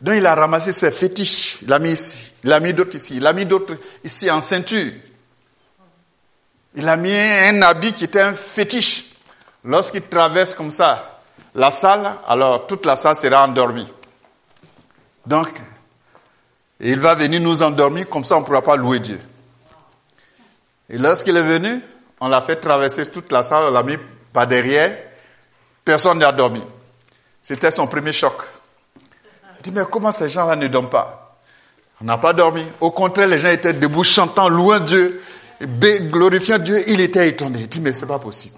[0.00, 3.16] Donc il a ramassé ses fétiches, il a mis ici, il a mis d'autres ici,
[3.16, 4.92] il a mis d'autres ici en ceinture.
[6.74, 9.06] Il a mis un habit qui était un fétiche.
[9.64, 11.20] Lorsqu'il traverse comme ça
[11.54, 13.88] la salle, alors toute la salle sera endormie.
[15.26, 15.48] Donc,
[16.78, 19.18] il va venir nous endormir, comme ça on ne pourra pas louer Dieu.
[20.88, 21.82] Et lorsqu'il est venu,
[22.20, 23.98] on l'a fait traverser toute la salle, on l'a mis
[24.32, 24.96] par derrière,
[25.84, 26.62] personne n'a dormi.
[27.42, 28.42] C'était son premier choc.
[29.58, 31.38] Il dit, mais comment ces gens-là ne dorment pas?
[32.00, 32.64] On n'a pas dormi.
[32.80, 35.20] Au contraire, les gens étaient debout, chantant, louant Dieu,
[35.60, 36.80] glorifiant Dieu.
[36.88, 37.60] Il était étonné.
[37.60, 38.56] Il dit, mais c'est pas possible.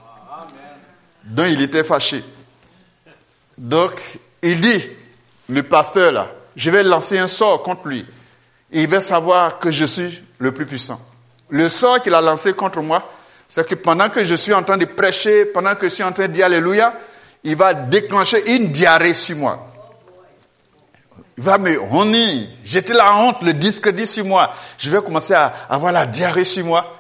[1.25, 2.23] Donc, il était fâché.
[3.57, 3.93] Donc,
[4.43, 4.83] il dit,
[5.49, 8.05] le pasteur là, je vais lancer un sort contre lui.
[8.73, 11.01] Il va savoir que je suis le plus puissant.
[11.49, 13.11] Le sort qu'il a lancé contre moi,
[13.51, 16.13] c'est que pendant que je suis en train de prêcher, pendant que je suis en
[16.13, 16.95] train de dire Alléluia,
[17.43, 19.67] il va déclencher une diarrhée sur moi.
[21.37, 24.53] Il va me honner, jeter la honte, le discrédit sur moi.
[24.79, 26.97] Je vais commencer à avoir la diarrhée sur moi.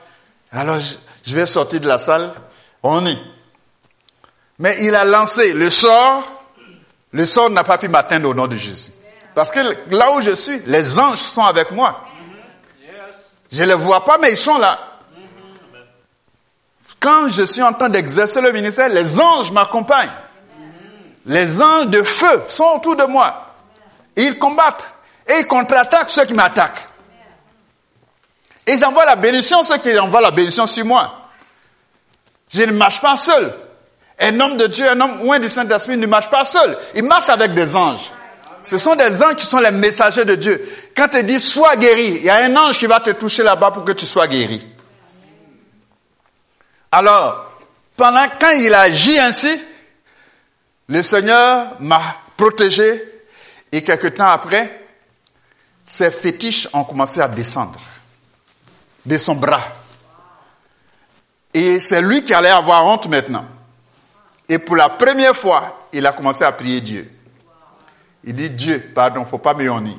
[0.50, 0.78] Alors
[1.22, 2.32] je vais sortir de la salle,
[2.82, 3.16] honné.
[4.58, 6.24] Mais il a lancé le sort,
[7.12, 8.90] le sort n'a pas pu m'atteindre au nom de Jésus.
[9.37, 9.60] Parce que
[9.94, 12.08] là où je suis, les anges sont avec moi.
[13.52, 14.89] Je ne les vois pas, mais ils sont là.
[17.01, 20.11] Quand je suis en train d'exercer le ministère, les anges m'accompagnent.
[21.25, 23.55] Les anges de feu sont autour de moi.
[24.17, 24.92] Ils combattent.
[25.27, 26.88] Et ils contre-attaquent ceux qui m'attaquent.
[28.67, 31.29] Ils envoient la bénédiction, ceux qui envoient la bénédiction sur moi.
[32.53, 33.53] Je ne marche pas seul.
[34.19, 36.77] Un homme de Dieu, un homme loin du Saint-Esprit ne marche pas seul.
[36.94, 38.11] Il marche avec des anges.
[38.63, 40.69] Ce sont des anges qui sont les messagers de Dieu.
[40.94, 43.71] Quand tu dis sois guéri, il y a un ange qui va te toucher là-bas
[43.71, 44.67] pour que tu sois guéri.
[46.92, 47.50] Alors,
[47.96, 49.60] pendant quand il agit ainsi,
[50.88, 53.00] Le Seigneur m'a protégé
[53.70, 54.86] et quelque temps après,
[55.84, 57.78] ses fétiches ont commencé à descendre
[59.06, 59.62] de son bras.
[61.54, 63.46] Et c'est lui qui allait avoir honte maintenant.
[64.48, 67.08] Et pour la première fois, il a commencé à prier Dieu.
[68.24, 69.96] Il dit, Dieu, pardon, faut pas m'éhonner.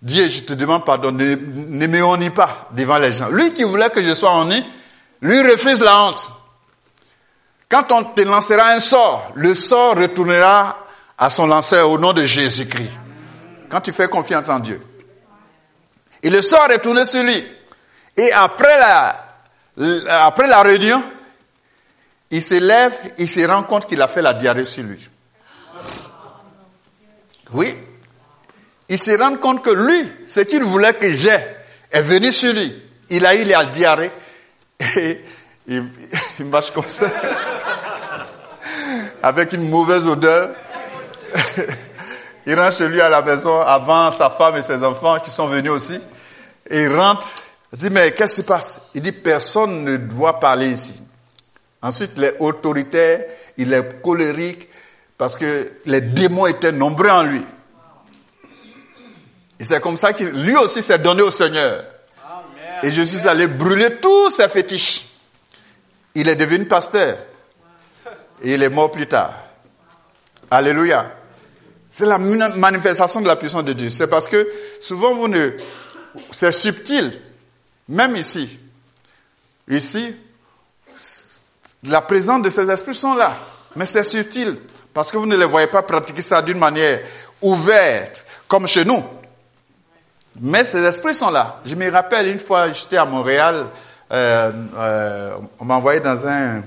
[0.00, 3.28] Dieu, je te demande pardon, ne, ne pas devant les gens.
[3.28, 4.64] Lui qui voulait que je sois honni,
[5.20, 6.30] lui refuse la honte.
[7.68, 10.86] Quand on te lancera un sort, le sort retournera
[11.18, 12.90] à son lanceur au nom de Jésus-Christ.
[13.68, 14.80] Quand tu fais confiance en Dieu.
[16.22, 17.44] Et le sort est tourné sur lui.
[18.16, 21.02] Et après la, après la réunion,
[22.30, 25.08] il se lève, il se rend compte qu'il a fait la diarrhée sur lui.
[27.52, 27.74] Oui.
[28.88, 31.38] Il se rend compte que lui, ce qu'il voulait que j'ai,
[31.90, 32.82] est venu sur lui.
[33.10, 34.10] Il a eu la diarrhée.
[34.96, 35.20] Et
[35.66, 35.84] il,
[36.38, 37.06] il marche comme ça.
[39.22, 40.50] Avec une mauvaise odeur.
[42.46, 45.48] il rentre chez lui à la maison avant sa femme et ses enfants qui sont
[45.48, 46.00] venus aussi.
[46.70, 47.26] Et il rentre.
[47.72, 48.88] Il dit, mais qu'est-ce qui se passe?
[48.94, 51.02] Il dit, personne ne doit parler ici.
[51.82, 53.24] Ensuite, les autoritaires,
[53.56, 54.68] il est colérique
[55.18, 57.44] parce que les démons étaient nombreux en lui.
[59.60, 61.84] Et c'est comme ça qu'il lui aussi s'est donné au Seigneur.
[62.82, 65.06] Et je suis allé brûler tous ses fétiches.
[66.14, 67.16] Il est devenu pasteur.
[68.42, 69.34] Et il est mort plus tard.
[70.50, 71.12] Alléluia.
[71.90, 73.90] C'est la manifestation de la puissance de Dieu.
[73.90, 74.48] C'est parce que
[74.80, 75.50] souvent vous ne...
[76.30, 77.12] C'est subtil.
[77.88, 78.58] Même ici.
[79.68, 80.14] Ici,
[81.84, 83.36] la présence de ces esprits sont là.
[83.76, 84.56] Mais c'est subtil.
[84.92, 87.00] Parce que vous ne les voyez pas pratiquer ça d'une manière
[87.40, 89.02] ouverte, comme chez nous.
[90.40, 91.60] Mais ces esprits sont là.
[91.64, 93.66] Je me rappelle une fois, j'étais à Montréal,
[94.12, 96.62] euh, euh, on m'a envoyé dans un,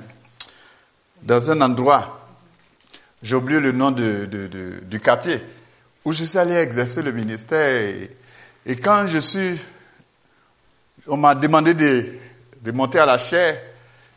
[1.21, 2.27] dans un endroit,
[3.23, 5.41] j'ai oublié le nom de, de, de, du quartier,
[6.03, 7.75] où je suis allé exercer le ministère.
[7.75, 8.09] Et,
[8.65, 9.59] et quand je suis,
[11.07, 12.05] on m'a demandé de,
[12.61, 13.57] de monter à la chaire,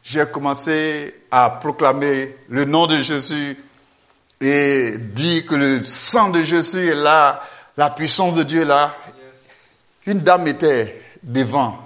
[0.02, 3.56] j'ai commencé à proclamer le nom de Jésus
[4.40, 7.42] et dire que le sang de Jésus est là,
[7.76, 8.94] la puissance de Dieu est là.
[10.06, 11.78] Une dame était devant.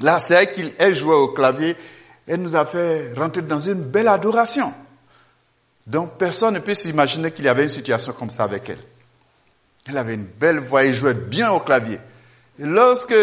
[0.00, 1.76] Là, c'est elle qu'elle jouait au clavier.
[2.26, 4.72] Elle nous a fait rentrer dans une belle adoration.
[5.86, 8.78] Donc, personne ne peut s'imaginer qu'il y avait une situation comme ça avec elle.
[9.88, 11.98] Elle avait une belle voix, elle jouait bien au clavier.
[12.58, 13.14] Et lorsque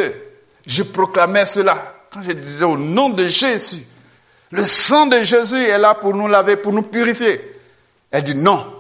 [0.66, 3.86] je proclamais cela, quand je disais au nom de Jésus,
[4.52, 7.60] le sang de Jésus est là pour nous laver, pour nous purifier.
[8.10, 8.75] Elle dit non.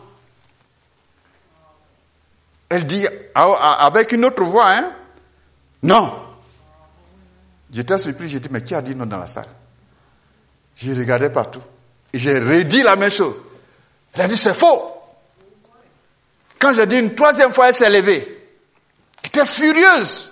[2.70, 4.92] Elle dit avec une autre voix, hein,
[5.84, 6.14] non.
[7.72, 9.48] J'étais surpris, j'ai dit, mais qui a dit non dans la salle?
[10.76, 11.62] J'ai regardé partout.
[12.12, 13.42] Et j'ai redit la même chose.
[14.14, 14.92] Elle a dit, c'est faux.
[16.60, 18.26] Quand j'ai dit une troisième fois, elle s'est levée.
[19.22, 20.32] Elle était furieuse.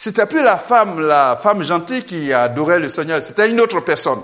[0.00, 4.20] C'était plus la femme, la femme gentille qui adorait le Seigneur, c'était une autre personne.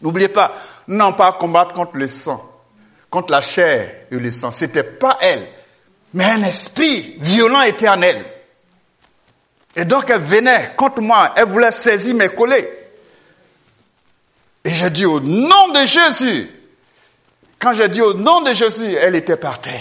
[0.00, 0.52] N'oubliez pas,
[0.88, 2.42] n'avons pas combattre contre le sang,
[3.14, 4.50] contre la chair et le sang.
[4.50, 5.46] C'était pas elle,
[6.14, 8.24] mais un esprit violent elle.
[9.76, 12.68] Et donc elle venait contre moi, elle voulait saisir mes collets.
[14.64, 16.50] Et j'ai dit au nom de Jésus.
[17.60, 19.80] Quand j'ai dit au nom de Jésus, elle était par terre.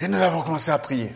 [0.00, 1.14] Et nous avons commencé à prier.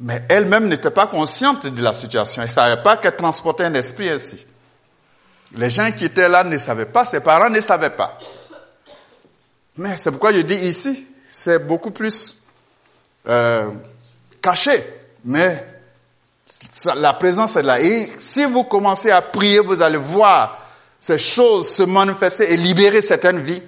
[0.00, 2.42] Mais elle-même n'était pas consciente de la situation.
[2.42, 4.46] Elle ne savait pas qu'elle transportait un esprit ainsi.
[5.54, 8.18] Les gens qui étaient là ne savaient pas, ses parents ne savaient pas.
[9.76, 12.42] Mais c'est pourquoi je dis ici, c'est beaucoup plus
[13.28, 13.70] euh,
[14.40, 14.84] caché.
[15.24, 15.66] Mais
[16.96, 17.80] la présence est là.
[17.80, 20.58] Et si vous commencez à prier, vous allez voir
[21.00, 23.62] ces choses se manifester et libérer certaines vies,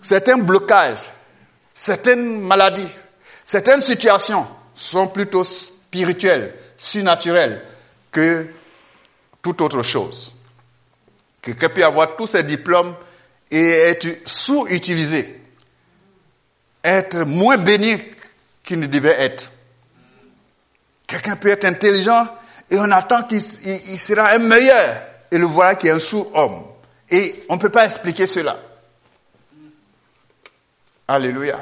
[0.00, 1.10] certains blocages,
[1.72, 2.88] certaines maladies,
[3.44, 7.62] certaines situations sont plutôt spirituelles, surnaturelles
[8.10, 8.46] que
[9.42, 10.32] toute autre chose.
[11.42, 12.94] Quelqu'un peut avoir tous ses diplômes
[13.50, 15.40] et être sous-utilisé,
[16.84, 17.96] être moins béni
[18.62, 19.50] qu'il ne devait être.
[21.06, 22.28] Quelqu'un peut être intelligent
[22.70, 26.64] et on attend qu'il sera un meilleur et le voilà qui est un sous-homme.
[27.10, 28.60] Et on ne peut pas expliquer cela.
[31.08, 31.58] Alléluia.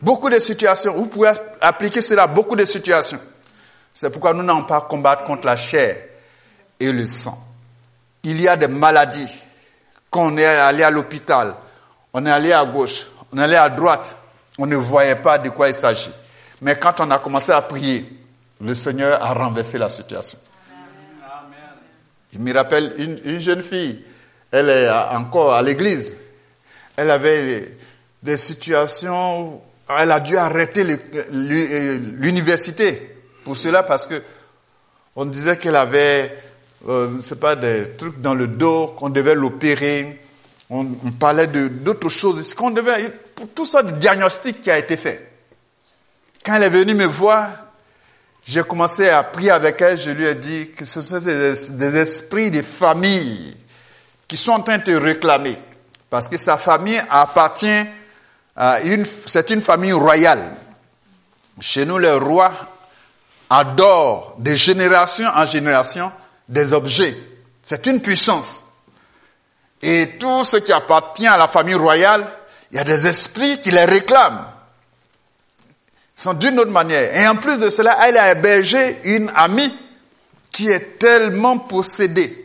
[0.00, 3.20] Beaucoup de situations, vous pouvez appliquer cela à beaucoup de situations.
[3.92, 5.96] C'est pourquoi nous n'avons pas combattre contre la chair
[6.78, 7.49] et le sang.
[8.22, 9.42] Il y a des maladies
[10.10, 11.54] qu'on est allé à l'hôpital,
[12.12, 14.16] on est allé à gauche, on est allé à droite,
[14.58, 16.10] on ne voyait pas de quoi il s'agit.
[16.60, 18.04] Mais quand on a commencé à prier,
[18.60, 20.38] le Seigneur a renversé la situation.
[22.32, 22.94] Je me rappelle
[23.24, 24.04] une, jeune fille,
[24.52, 26.20] elle est encore à l'église.
[26.96, 27.76] Elle avait
[28.22, 29.62] des situations où
[29.98, 30.84] elle a dû arrêter
[31.30, 34.22] l'université pour cela parce que
[35.16, 36.36] on disait qu'elle avait,
[36.88, 40.20] euh, c'est pas des trucs dans le dos, qu'on devait l'opérer.
[40.70, 40.84] On,
[41.18, 43.12] parlait d'autres choses, qu'on devait,
[43.54, 45.30] tout ça de diagnostic qui a été fait.
[46.44, 47.48] Quand elle est venue me voir,
[48.46, 52.50] j'ai commencé à prier avec elle, je lui ai dit que ce sont des, esprits
[52.50, 53.56] de famille
[54.26, 55.58] qui sont en train de réclamer.
[56.08, 57.84] Parce que sa famille appartient
[58.56, 58.78] à
[59.26, 60.52] c'est une famille royale.
[61.60, 62.52] Chez nous, le roi
[63.48, 66.10] adore de génération en génération
[66.50, 67.16] des objets.
[67.62, 68.66] C'est une puissance.
[69.80, 72.26] Et tout ce qui appartient à la famille royale,
[72.70, 74.44] il y a des esprits qui les réclament
[76.14, 77.16] sont d'une autre manière.
[77.16, 79.74] Et en plus de cela, elle a hébergé une amie
[80.50, 82.36] qui est tellement possédée.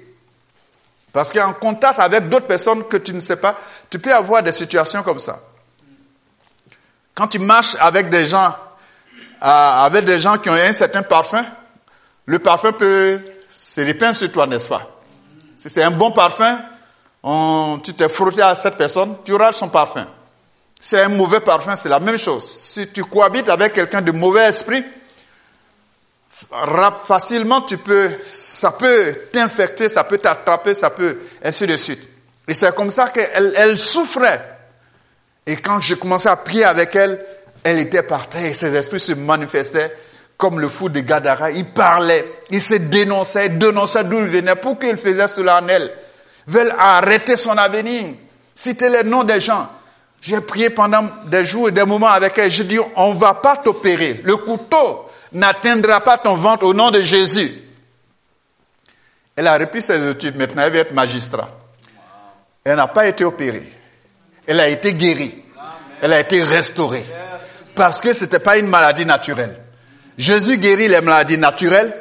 [1.12, 3.58] Parce qu'en contact avec d'autres personnes que tu ne sais pas,
[3.90, 5.40] tu peux avoir des situations comme ça.
[7.14, 8.56] Quand tu marches avec des gens,
[9.42, 11.46] avec des gens qui ont un certain parfum,
[12.26, 13.20] le parfum peut
[13.56, 14.82] se répandre sur toi, n'est-ce pas?
[15.56, 16.60] Si c'est un bon parfum,
[17.24, 20.06] on, tu t'es frotté à cette personne, tu auras son parfum.
[20.80, 22.44] C'est un mauvais parfum, c'est la même chose.
[22.44, 24.84] Si tu cohabites avec quelqu'un de mauvais esprit,
[27.06, 32.10] facilement tu peux, ça peut t'infecter, ça peut t'attraper, ça peut, ainsi de suite.
[32.50, 34.58] Et c'est comme ça qu'elle elle souffrait.
[35.46, 37.26] Et quand j'ai commencé à prier avec elle,
[37.64, 39.96] elle était par terre et ses esprits se manifestaient
[40.38, 41.52] comme le fou de Gadara.
[41.52, 45.92] Il parlait, il se dénonçait, dénonçait d'où il venait, pour qu'il faisait cela en elle.
[46.48, 48.16] Veulent arrêter son avenir.
[48.54, 49.68] Citer les noms des gens.
[50.22, 52.50] J'ai prié pendant des jours et des moments avec elle.
[52.50, 54.22] J'ai dit, on ne va pas t'opérer.
[54.24, 57.52] Le couteau n'atteindra pas ton ventre au nom de Jésus.
[59.36, 60.38] Elle a repris ses études.
[60.38, 61.50] Maintenant, elle veut être magistrat.
[62.64, 63.70] Elle n'a pas été opérée.
[64.48, 65.44] Elle a été guérie.
[66.02, 67.06] Elle a été restaurée.
[67.76, 69.65] Parce que ce n'était pas une maladie naturelle.
[70.18, 71.94] Jésus guérit les maladies naturelles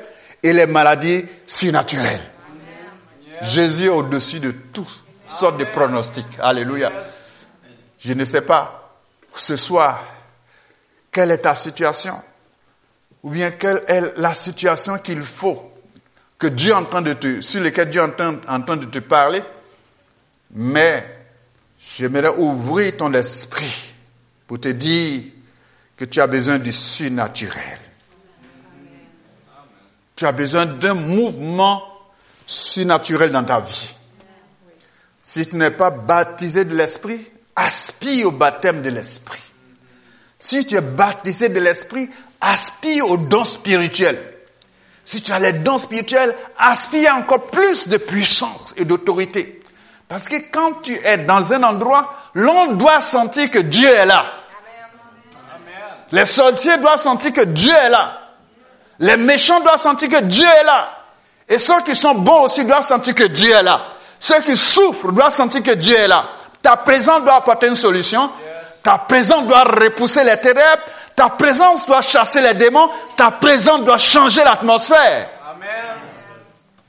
[0.43, 2.21] et les maladies surnaturelles.
[3.43, 6.39] Jésus est au-dessus de toutes sortes de pronostics.
[6.41, 6.93] Alléluia.
[7.99, 8.93] Je ne sais pas
[9.35, 10.05] ce soir
[11.11, 12.15] quelle est ta situation
[13.23, 15.73] ou bien quelle est la situation qu'il faut
[16.39, 19.43] que Dieu de te, sur laquelle Dieu est en train de te parler,
[20.51, 21.05] mais
[21.97, 23.95] j'aimerais ouvrir ton esprit
[24.47, 25.23] pour te dire
[25.97, 27.79] que tu as besoin du surnaturel.
[30.17, 31.83] Tu as besoin d'un mouvement
[32.47, 33.95] surnaturel dans ta vie.
[35.23, 37.21] Si tu n'es pas baptisé de l'esprit,
[37.57, 39.41] aspire au baptême de l'esprit.
[40.39, 42.11] Si tu es baptisé de l'esprit,
[42.41, 44.21] aspire aux dons spirituels.
[45.05, 49.61] Si tu as les dons spirituels, aspire encore plus de puissance et d'autorité.
[50.09, 54.25] Parce que quand tu es dans un endroit, l'on doit sentir que Dieu est là.
[56.13, 58.24] Les sorciers doivent sentir que Dieu est là.
[58.99, 60.91] Les méchants doivent sentir que Dieu est là.
[61.49, 63.81] Et ceux qui sont bons aussi doivent sentir que Dieu est là.
[64.19, 66.25] Ceux qui souffrent doivent sentir que Dieu est là.
[66.63, 68.31] Ta présence doit apporter une solution.
[68.83, 70.83] Ta présence doit repousser les ténèbres.
[71.15, 72.89] Ta présence doit chasser les démons.
[73.17, 75.29] Ta présence doit changer l'atmosphère.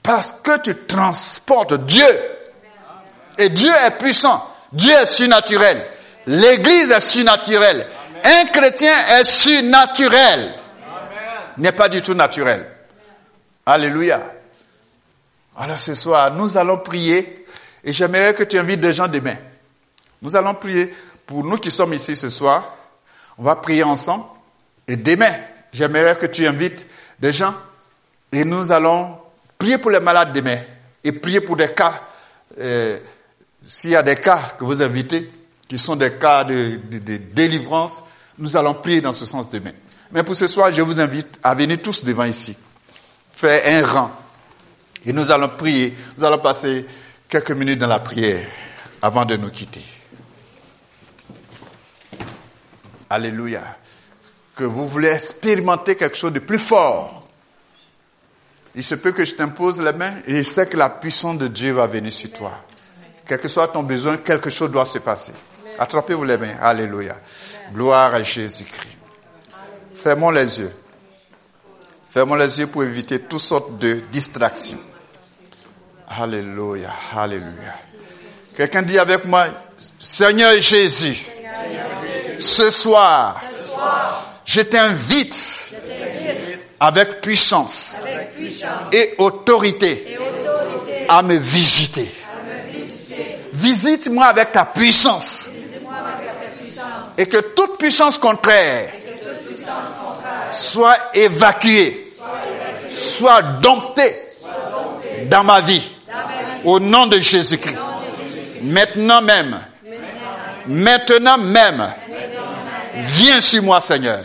[0.01, 2.07] Parce que tu transportes Dieu.
[3.37, 4.45] Et Dieu est puissant.
[4.71, 5.85] Dieu est surnaturel.
[6.27, 7.85] L'église est surnaturelle.
[8.23, 10.53] Un chrétien est surnaturel.
[11.57, 12.65] N'est pas du tout naturel.
[13.65, 14.21] Alléluia.
[15.55, 17.45] Alors ce soir, nous allons prier
[17.83, 19.37] et j'aimerais que tu invites des gens demain.
[20.21, 20.93] Nous allons prier
[21.25, 22.75] pour nous qui sommes ici ce soir.
[23.37, 24.25] On va prier ensemble.
[24.87, 25.33] Et demain,
[25.71, 26.87] j'aimerais que tu invites
[27.19, 27.53] des gens
[28.31, 29.17] et nous allons
[29.57, 30.59] prier pour les malades demain
[31.03, 32.01] et prier pour des cas.
[32.59, 32.99] Euh,
[33.65, 35.31] s'il y a des cas que vous invitez,
[35.67, 38.03] qui sont des cas de, de délivrance,
[38.37, 39.71] nous allons prier dans ce sens demain.
[40.11, 42.55] Mais pour ce soir, je vous invite à venir tous devant ici,
[43.33, 44.11] faire un rang.
[45.05, 45.95] Et nous allons prier.
[46.17, 46.85] Nous allons passer
[47.29, 48.45] quelques minutes dans la prière
[49.01, 49.83] avant de nous quitter.
[53.09, 53.77] Alléluia.
[54.55, 57.27] Que vous voulez expérimenter quelque chose de plus fort.
[58.73, 61.47] Il se peut que je t'impose la main et je sais que la puissance de
[61.47, 62.65] Dieu va venir sur toi.
[63.25, 65.33] Quel que soit ton besoin, quelque chose doit se passer.
[65.77, 66.55] Attrapez-vous les mains.
[66.61, 67.15] Alléluia.
[67.73, 68.94] Gloire à Jésus-Christ.
[70.05, 70.71] Fermons les yeux.
[72.11, 74.77] Fermons les yeux pour éviter toutes sortes de distractions.
[76.07, 76.93] Alléluia.
[77.17, 77.73] Alléluia.
[78.55, 79.47] Quelqu'un dit avec moi,
[79.97, 81.25] Seigneur Jésus
[82.37, 83.41] ce soir,
[84.45, 85.71] je t'invite
[86.79, 87.99] avec puissance
[88.91, 90.19] et autorité
[91.09, 92.11] à me visiter.
[93.53, 95.49] Visite-moi avec ta puissance.
[97.17, 98.91] Et que toute puissance contraire
[100.51, 102.05] soit évacuée,
[102.89, 104.15] soit domptée
[105.29, 105.91] dans ma vie.
[106.63, 107.77] Au nom de Jésus-Christ.
[108.63, 109.59] Maintenant même.
[110.67, 111.87] Maintenant même.
[112.95, 114.21] Viens sur moi, Seigneur.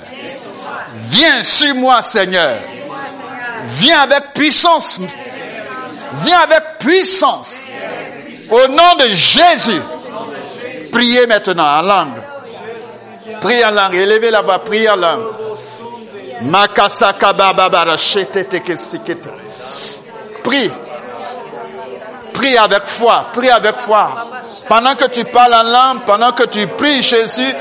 [0.95, 2.57] Viens sur moi, Seigneur.
[3.67, 5.01] Viens avec puissance.
[6.25, 7.65] Viens avec puissance.
[8.51, 9.81] Au nom de Jésus.
[10.91, 12.21] Priez maintenant en langue.
[13.41, 13.95] Priez en langue.
[13.95, 14.59] Élevez la voix.
[14.59, 15.27] Priez en langue.
[20.43, 20.71] Prie.
[22.33, 23.27] Prie avec foi.
[23.33, 24.09] Prie avec foi.
[24.69, 27.55] Pendant que tu parles en langue, pendant que tu pries Jésus,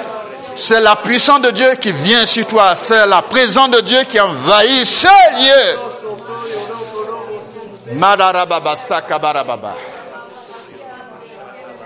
[0.55, 2.75] c'est la puissance de Dieu qui vient sur toi.
[2.75, 5.80] C'est la présence de Dieu qui envahit ce lieu.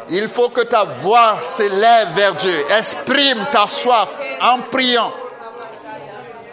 [0.10, 2.66] Il faut que ta voix s'élève vers Dieu.
[2.78, 4.10] Exprime ta soif
[4.42, 5.14] en priant.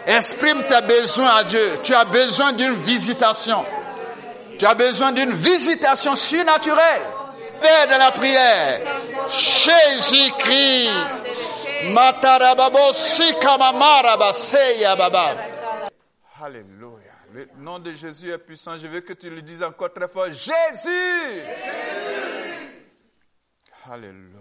[0.05, 1.79] Exprime tes besoins à Dieu.
[1.83, 3.63] Tu as besoin d'une visitation.
[4.57, 7.01] Tu as besoin d'une visitation surnaturelle.
[7.59, 8.81] Père de la prière.
[9.29, 10.89] Jésus-Christ.
[16.43, 17.11] Alléluia.
[17.33, 18.77] Le nom de Jésus est puissant.
[18.77, 20.27] Je veux que tu le dises encore très fort.
[20.27, 20.49] Jésus.
[20.83, 22.30] Jésus.
[23.89, 24.39] Alléluia.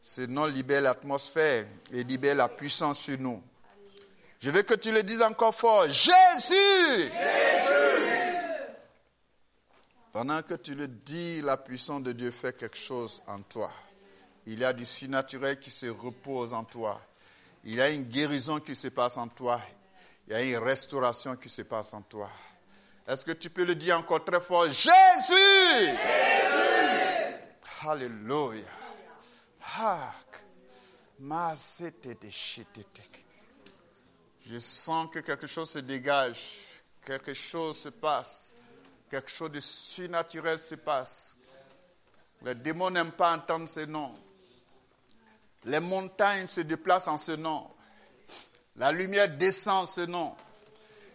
[0.00, 3.42] Ce nom libère l'atmosphère et libère la puissance sur nous.
[4.40, 5.86] Je veux que tu le dises encore fort.
[5.88, 6.12] Jésus.
[6.40, 7.08] Jésus.
[10.12, 13.70] Pendant que tu le dis, la puissance de Dieu fait quelque chose en toi.
[14.46, 17.00] Il y a du surnaturel qui se repose en toi.
[17.64, 19.60] Il y a une guérison qui se passe en toi.
[20.26, 22.30] Il y a une restauration qui se passe en toi.
[23.06, 24.66] Est-ce que tu peux le dire encore très fort?
[24.66, 24.94] Jésus
[25.28, 26.77] Jésus
[27.86, 28.64] Alléluia.
[34.46, 36.58] Je sens que quelque chose se dégage,
[37.04, 38.54] quelque chose se passe,
[39.08, 41.38] quelque chose de surnaturel se passe.
[42.42, 44.14] Les démons n'aiment pas entendre ces noms.
[45.64, 47.64] Les montagnes se déplacent en ce nom.
[48.76, 50.34] La lumière descend en ce nom.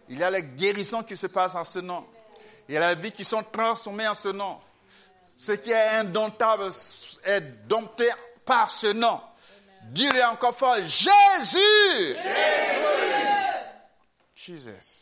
[0.08, 2.06] Il y a les guérisons qui se passent en ce nom.
[2.68, 4.58] Il y a la vie qui sont transformées en ce nom.
[5.36, 6.70] Ce qui est indomptable
[7.24, 8.08] est dompté
[8.44, 9.20] par ce nom.
[9.90, 12.16] Dis-le encore fort, Jésus!
[14.34, 14.94] Jésus!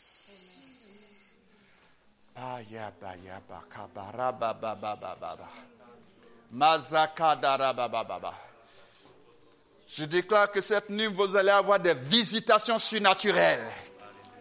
[9.94, 13.70] Je déclare que cette nuit, vous allez avoir des visitations surnaturelles.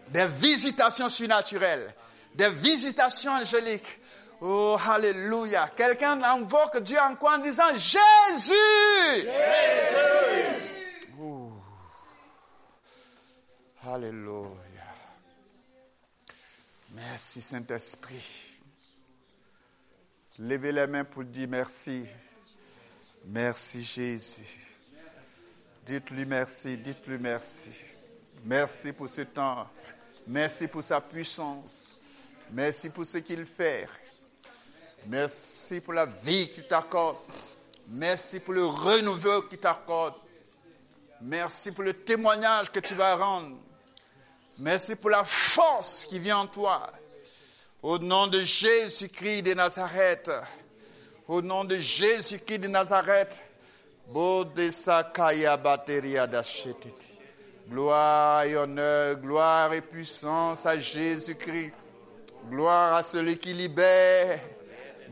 [0.08, 1.94] Des visitations surnaturelles.
[2.34, 4.00] Des visitations angéliques.
[4.44, 5.70] Oh, alléluia.
[5.76, 8.02] Quelqu'un invoque Dieu encore en disant Jésus.
[8.32, 9.22] Jésus.
[13.84, 14.48] Alléluia.
[16.90, 18.58] Merci Saint-Esprit.
[20.38, 22.04] Levez les mains pour dire merci.
[23.26, 24.58] Merci Jésus.
[25.86, 27.70] Dites-lui merci, dites-lui merci.
[28.44, 29.68] Merci pour ce temps.
[30.26, 31.96] Merci pour sa puissance.
[32.50, 33.88] Merci pour ce qu'il fait.
[35.06, 37.16] Merci pour la vie qu'il t'accorde.
[37.88, 40.14] Merci pour le renouveau qu'il t'accorde.
[41.20, 43.56] Merci pour le témoignage que tu vas rendre.
[44.58, 46.92] Merci pour la force qui vient en toi.
[47.82, 50.30] Au nom de Jésus-Christ de Nazareth.
[51.26, 53.36] Au nom de Jésus-Christ de Nazareth.
[57.68, 61.72] Gloire et honneur, gloire et puissance à Jésus-Christ.
[62.48, 64.40] Gloire à celui qui libère.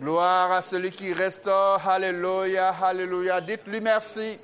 [0.01, 1.87] Gloire à celui qui restaure.
[1.87, 3.39] Alléluia, alléluia.
[3.43, 4.39] Dites-lui merci.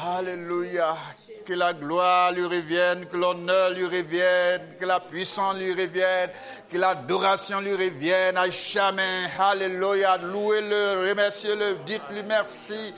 [0.00, 0.96] Alléluia.
[1.44, 6.30] Que la gloire lui revienne, que l'honneur lui revienne, que la puissance lui revienne,
[6.70, 9.26] que l'adoration lui revienne à jamais.
[9.36, 10.18] Alléluia.
[10.18, 12.94] Louez-le, remerciez-le, dites-lui merci.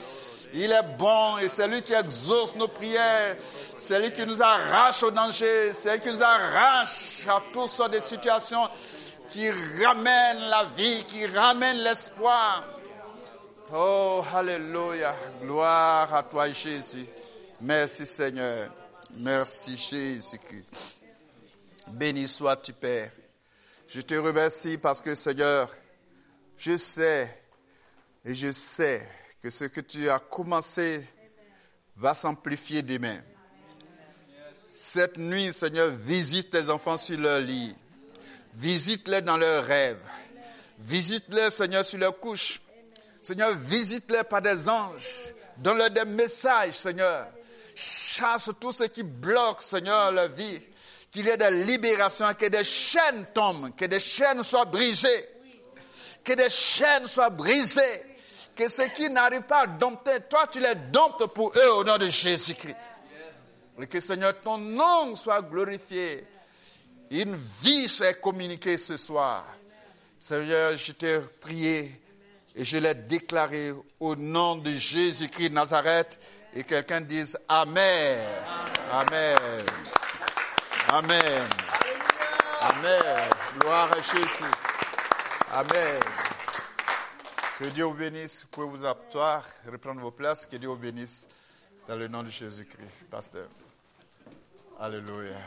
[0.53, 3.35] Il est bon et c'est lui qui exauce nos prières.
[3.75, 5.73] C'est lui qui nous arrache au danger.
[5.73, 8.69] C'est lui qui nous arrache à toutes sortes de situations
[9.29, 12.63] qui ramènent la vie, qui ramènent l'espoir.
[13.73, 15.15] Oh, Alléluia.
[15.41, 17.05] Gloire à toi, Jésus.
[17.61, 18.69] Merci, Seigneur.
[19.15, 20.95] Merci, Jésus-Christ.
[21.91, 23.11] Béni sois-tu, Père.
[23.87, 25.73] Je te remercie parce que, Seigneur,
[26.57, 27.35] je sais
[28.25, 29.07] et je sais
[29.41, 31.05] que ce que tu as commencé
[31.95, 33.19] va s'amplifier demain.
[34.73, 37.75] Cette nuit, Seigneur, visite tes enfants sur leur lit.
[38.55, 39.99] Visite-les dans leurs rêves.
[40.79, 42.61] Visite-les, Seigneur, sur leurs couches.
[43.21, 45.33] Seigneur, visite-les par des anges.
[45.57, 47.27] Donne-leur des messages, Seigneur.
[47.75, 50.59] Chasse tout ce qui bloque, Seigneur, leur vie.
[51.11, 55.29] Qu'il y ait des libérations, que des chaînes tombent, que des chaînes soient brisées.
[56.23, 58.03] Que des chaînes soient brisées.
[58.55, 61.97] Que ceux qui n'arrivent pas à dompter, toi tu les domptes pour eux au nom
[61.97, 62.75] de Jésus-Christ.
[63.81, 66.25] Et que Seigneur, ton nom soit glorifié.
[67.13, 69.45] Une vie soit communiquée ce soir.
[70.17, 72.01] Seigneur, je t'ai prié
[72.55, 76.19] et je l'ai déclaré au nom de Jésus-Christ de Nazareth.
[76.55, 78.19] Et quelqu'un dise Amen.
[78.91, 79.37] Amen.
[80.89, 81.43] Amen.
[82.61, 83.29] Amen.
[83.59, 84.51] Gloire à Jésus.
[85.51, 85.99] Amen.
[87.59, 88.41] Que Dieu vous bénisse.
[88.41, 90.47] Vous pouvez vous asseoir, reprendre vos places.
[90.47, 91.27] Que Dieu vous bénisse
[91.87, 93.05] dans le nom de Jésus-Christ.
[93.11, 93.49] Pasteur.
[94.79, 95.37] Alléluia.